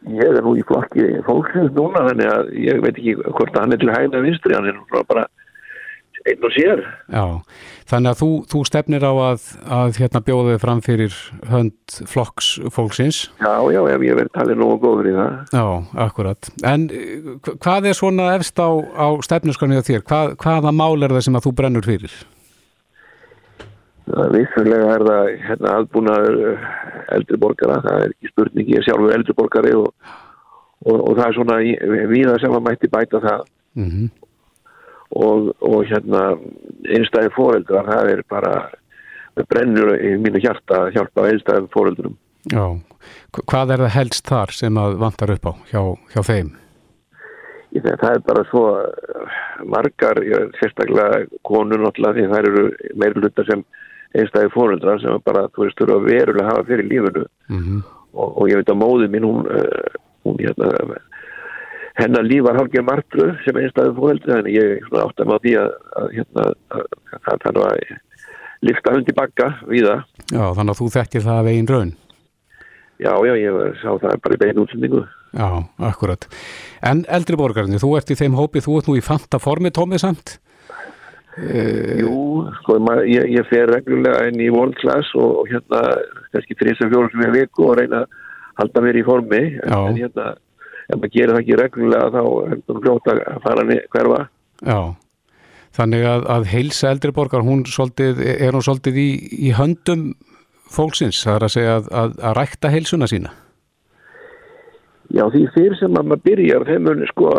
[0.08, 3.82] Ég er nú í flokki fólksins núna þannig að ég veit ekki hvort hann er
[3.82, 5.26] til hægna vinstri, hann er nú bara
[6.32, 6.84] einn og sér.
[7.14, 7.26] Já,
[7.92, 9.50] þannig að þú, þú stefnir á að,
[9.80, 11.20] að hérna bjóðið fram fyrir
[11.52, 13.22] hönd flokks fólksins.
[13.42, 15.38] Já, já, ef ég verði talið og góður í það.
[15.58, 15.66] Já,
[16.08, 16.52] akkurat.
[16.68, 16.88] En
[17.48, 20.04] hvað er svona efst á, á stefnuskaninu þér?
[20.08, 22.18] Hvað, hvaða mál er það sem að þú brennur fyrir?
[24.08, 26.38] Það vissulega er það hérna aðbúnaður
[27.18, 29.90] eldri borgara, það er ekki spurning, ég er sjálfur eldri borgari og,
[30.86, 31.58] og, og það er svona
[32.14, 33.44] viða sem að mætti bæta það
[33.76, 34.08] mm -hmm.
[35.16, 36.24] Og, og hérna
[36.88, 38.54] einstæði fóreldrar, það er bara
[39.50, 42.16] brennur í mínu hjarta að hjálpa einstæði fóreldrum.
[42.52, 42.66] Já,
[43.44, 45.82] hvað er það helst þar sem að vantar upp á hjá,
[46.14, 46.54] hjá þeim?
[47.78, 48.64] Það er bara svo
[49.70, 50.20] margar,
[50.58, 52.64] sérstaklega konur náttúrulega því það eru
[52.98, 53.64] meira hlutar sem
[54.18, 57.82] einstæði fóröldra sem bara, þú veist, verulega að hafa fyrir lífunu mm -hmm.
[58.14, 60.72] og, og ég veit að móði mín, hún, uh, hún hérna,
[61.98, 65.70] hennar líf var hálfgeir margru sem einstæði fóröldra, en ég átti að má því að,
[66.02, 66.50] að hérna,
[67.32, 67.78] að
[68.66, 70.04] lifta hundi bakka við það.
[70.32, 71.94] Já, þannig að þú þekkir það af einn raun.
[72.98, 75.04] Já, já, ég sá það bara í beinu útsendingu.
[75.38, 75.48] Já,
[75.86, 76.26] akkurat.
[76.82, 80.02] En eldri borgarni, þú ert í þeim hópi, þú ert nú í fanta formi tómið
[80.02, 80.38] samt?
[81.38, 82.14] Uh, Jú,
[82.64, 85.84] sko, maður, ég, ég fer reglulega inn í world class og, og hérna
[86.34, 88.16] kannski 3-4 sem ég viku og reyna að
[88.58, 90.32] halda mér í formi en, en hérna,
[90.88, 93.66] ef maður gerir það ekki reglulega þá er það fljóta að fara
[93.96, 94.22] hverfa.
[94.68, 94.80] Já,
[95.78, 99.10] þannig að, að heilsa eldri borgar, hún svolítið, er hún svolítið í,
[99.50, 100.08] í höndum
[100.72, 103.36] fólksins, það er að segja að, að, að rækta heilsuna sína?
[105.16, 107.30] Já, því fyrir sem maður byrjar þeim munir sko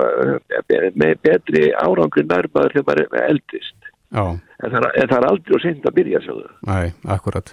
[0.96, 3.77] með betri árangur nærmaður þegar maður eldist
[4.16, 6.46] en það, en það er aldrei sent að byrja sjóðu.
[6.68, 6.78] Næ,
[7.16, 7.52] akkurat.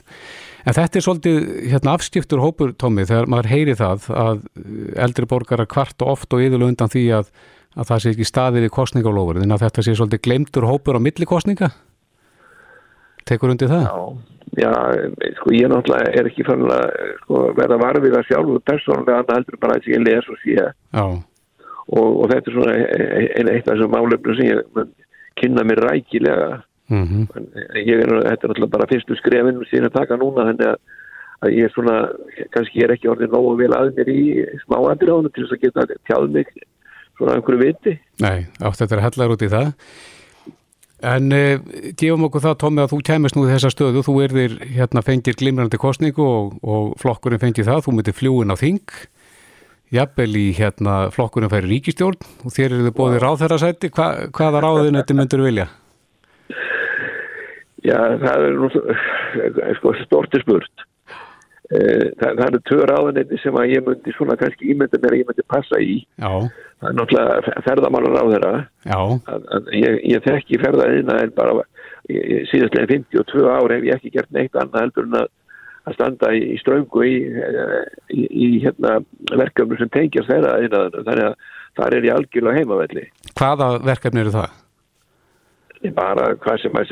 [0.66, 4.46] En þetta er svolítið hérna, afskiptur hópur, Tómi, þegar maður heyri það að
[5.06, 7.34] eldri borgara kvart og oft og yfirlega undan því að,
[7.76, 11.06] að það sé ekki staðið í kostningalofur, en að þetta sé svolítið glemtur hópur á
[11.06, 11.70] millikostninga?
[13.26, 13.86] Tekur undir það?
[14.56, 14.74] Já, já,
[15.40, 16.84] sko ég náttúrulega er ekki fann að
[17.24, 20.68] sko, verða varfið að sjálf og persónulega annað heldur bara að ég les og sé
[21.86, 24.94] og, og þetta er svona einn eitt af þessum málefnum sem ég
[25.40, 26.62] kynna mér rækilega.
[26.88, 27.46] Mm -hmm.
[27.82, 30.76] ég er, þetta er náttúrulega bara fyrstu skrefin síðan að taka núna þannig að,
[31.42, 31.96] að ég er svona,
[32.54, 35.56] kannski ég er ekki orðin nógu vel að mér í smáandir á hann til þess
[35.56, 36.48] að geta tjáð mig
[37.18, 38.00] svona einhverju viti.
[38.22, 39.74] Nei, átt þetta er hellar út í það.
[41.06, 41.60] En eh,
[41.98, 45.36] gefum okkur það, Tómi, að þú kemist nú í þessa stöðu, þú erðir hérna fengir
[45.36, 48.94] glimrandi kostningu og, og flokkurinn fengir það, þú myndir fljúin á þing
[49.94, 53.92] jafnvel í hérna flokkunum færi ríkistjórn og þér eru þið bóðið ráðherrasæti.
[53.96, 55.70] Hva, hvaða ráðin þetta myndur vilja?
[57.86, 58.70] Já, það er nú
[59.78, 60.86] sko, storti spurt.
[61.74, 65.22] Eh, það, það eru tvö ráðinni sem að ég myndi svona kannski ímynda mér að
[65.22, 65.96] ég myndi passa í.
[66.22, 66.34] Já.
[66.82, 68.52] það er náttúrulega ferðamálar ráðherra
[69.74, 71.64] ég, ég þekki ferðaðina en bara
[72.52, 75.32] síðastlega 52 ári hef ég ekki gert neitt annað heldur en að
[75.86, 77.16] að standa í, í ströngu í,
[78.10, 78.98] í, í hérna,
[79.32, 80.58] verkefnum sem tengjast þeirra
[80.98, 81.40] þannig að
[81.76, 83.08] það er í algjörlega heimavelli.
[83.36, 84.62] Hvaða verkefni eru það?
[85.94, 86.92] Bara hvað sem að,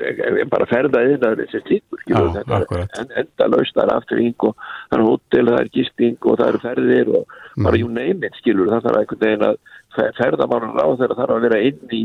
[0.51, 4.53] bara ferða yfir þessi slíkur en enda lausnar afturring og
[4.91, 7.63] það er hótel, það er gisting og það eru ferðir og mm.
[7.65, 11.47] bara jú neyminn skilur það þarf einhvern veginn að ferða mann á þeirra þarf að
[11.47, 12.03] vera inn í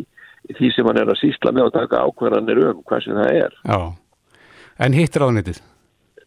[0.54, 3.58] því sem hann er að sísla með og taka ákvarðanir um hvað sem það er.
[3.68, 3.78] Já,
[4.86, 5.60] en hittir á nettið?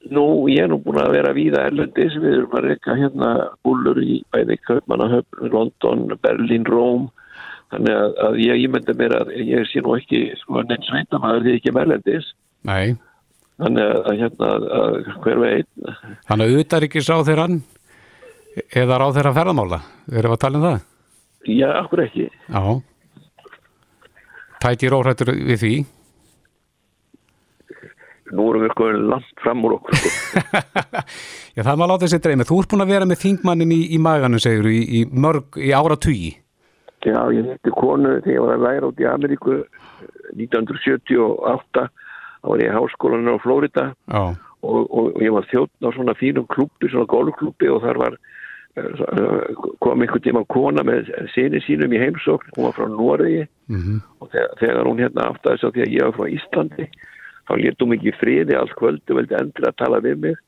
[0.10, 3.32] Nú, ég er nú búin að vera víða erlendis, við erum að reyka hérna
[3.62, 7.06] búlur í bæði Kaupmannahöfn, London, Berlin, Róm,
[7.70, 11.56] þannig að, að ég ímynda mér að ég sé nú ekki sko neins veitamæður því
[11.60, 12.32] ekki erlendis.
[12.68, 12.98] Nei.
[13.62, 15.70] Þannig að, að hérna, að hver veit.
[16.26, 17.48] Þannig að auðvitað er ekki sá þeirra
[18.82, 19.82] eða ráð þeirra ferðamála,
[20.12, 20.86] erum við að tala um það?
[21.52, 22.28] Já, okkur ekki.
[22.50, 22.64] Já.
[24.62, 25.76] Tæti rórættur við því?
[28.36, 30.44] Nú erum við sko langt fram úr okkur sko.
[31.56, 34.00] Já það maður láta þessi dreymi þú ert búin að vera með þingmannin í, í
[34.02, 36.36] maganum segur í, í mörg, í ára tugi
[37.02, 39.58] Já ég hitti konu þegar ég var að læra út í Ameríku
[40.38, 41.88] 1978
[42.42, 46.16] þá var ég í háskólaninu á Flórida og, og, og ég var þjóttn á svona
[46.18, 48.18] fínum klubbi, svona golfklubbi og þar var
[48.78, 53.46] eh, kom einhvern tíma kona með sinni sínum í heimsókn, hún var frá Noregi.
[53.72, 54.02] Mm -hmm.
[54.20, 56.88] og þegar, þegar hún hérna aftaði svo því að ég var frá Íslandi
[57.50, 60.40] þá léttum ekki friði alls kvöldu veldi endur að tala við mig.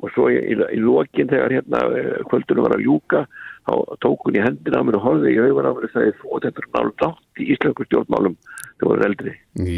[0.00, 3.24] Og svo í, í, í lokin þegar hérna eh, kvöldunum var að ljúka
[3.68, 6.12] þá tók hún í hendina á mér og horfið í auðvara á mér og sagði
[6.24, 8.36] og þetta er náttúrulega dátt í íslensku stjórnmálum
[8.80, 9.34] þegar er eldri.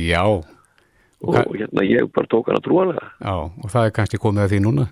[0.06, 0.22] Já.
[1.22, 4.44] Og, og hérna ég bara tók hann að trúalega Já og það er kannski komið
[4.44, 4.86] að því núna.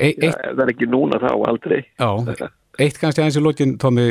[0.00, 1.80] E Já, það er ekki núna þá aldrei.
[1.98, 2.10] Já.
[2.80, 4.04] Eitt kannski aðeins í lokin, Tómi,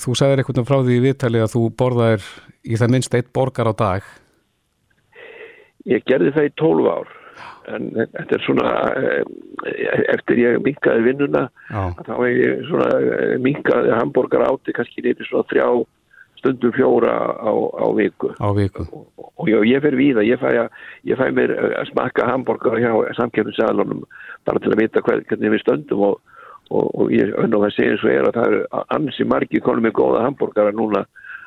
[0.00, 2.28] þú sagðir eitthvað frá því viðtali að þú borðaðir
[2.66, 4.06] í það minnst eitt borgar á dag
[5.86, 7.14] Ég gerði það í 12 ár
[7.72, 11.82] en þetta er svona eh, eftir ég minkaði vinnuna Já.
[12.06, 15.66] þá hef ég svona eh, minkaði hambúrgar áti kannski neyri svona þrjá
[16.36, 18.30] stundum fjóra á, á viku.
[18.36, 18.86] Á viku.
[18.92, 22.28] Og, og ég, ég fer við það, ég fæ, að, ég fæ mér að smakka
[22.28, 24.02] hambúrgar hjá samkjöfninsæðalunum
[24.46, 26.18] bara til að vita hver, hvernig við stöndum og,
[26.70, 29.88] og, og ég önn og það segir svo er að það eru ansi margi konum
[29.88, 31.06] með góða hambúrgara núna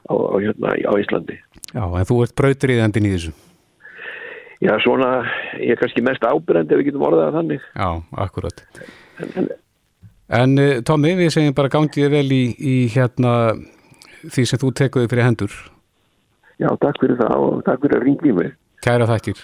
[0.09, 1.37] á, hérna, á Íslandi.
[1.69, 3.35] Já, en þú ert brautriðandin í þessu.
[4.59, 5.23] Já, svona,
[5.55, 7.67] ég er kannski mest ábyrgandi ef við getum orðað þannig.
[7.79, 7.89] Já,
[8.25, 8.63] akkurat.
[9.23, 9.51] En, en,
[10.41, 10.55] en
[10.87, 13.35] Tómi, við segjum bara gangið vel í, í hérna
[14.27, 15.55] því sem þú tekuði fyrir hendur.
[16.59, 18.55] Já, takk fyrir það og takk fyrir að ringi mig.
[18.83, 19.39] Kæra þakkir.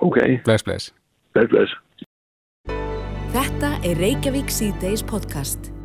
[0.00, 0.18] Ok.
[0.48, 0.92] Bless, bless.
[1.36, 1.76] Bless, bless.
[3.34, 5.77] Þetta er Reykjavík C-Days podcast.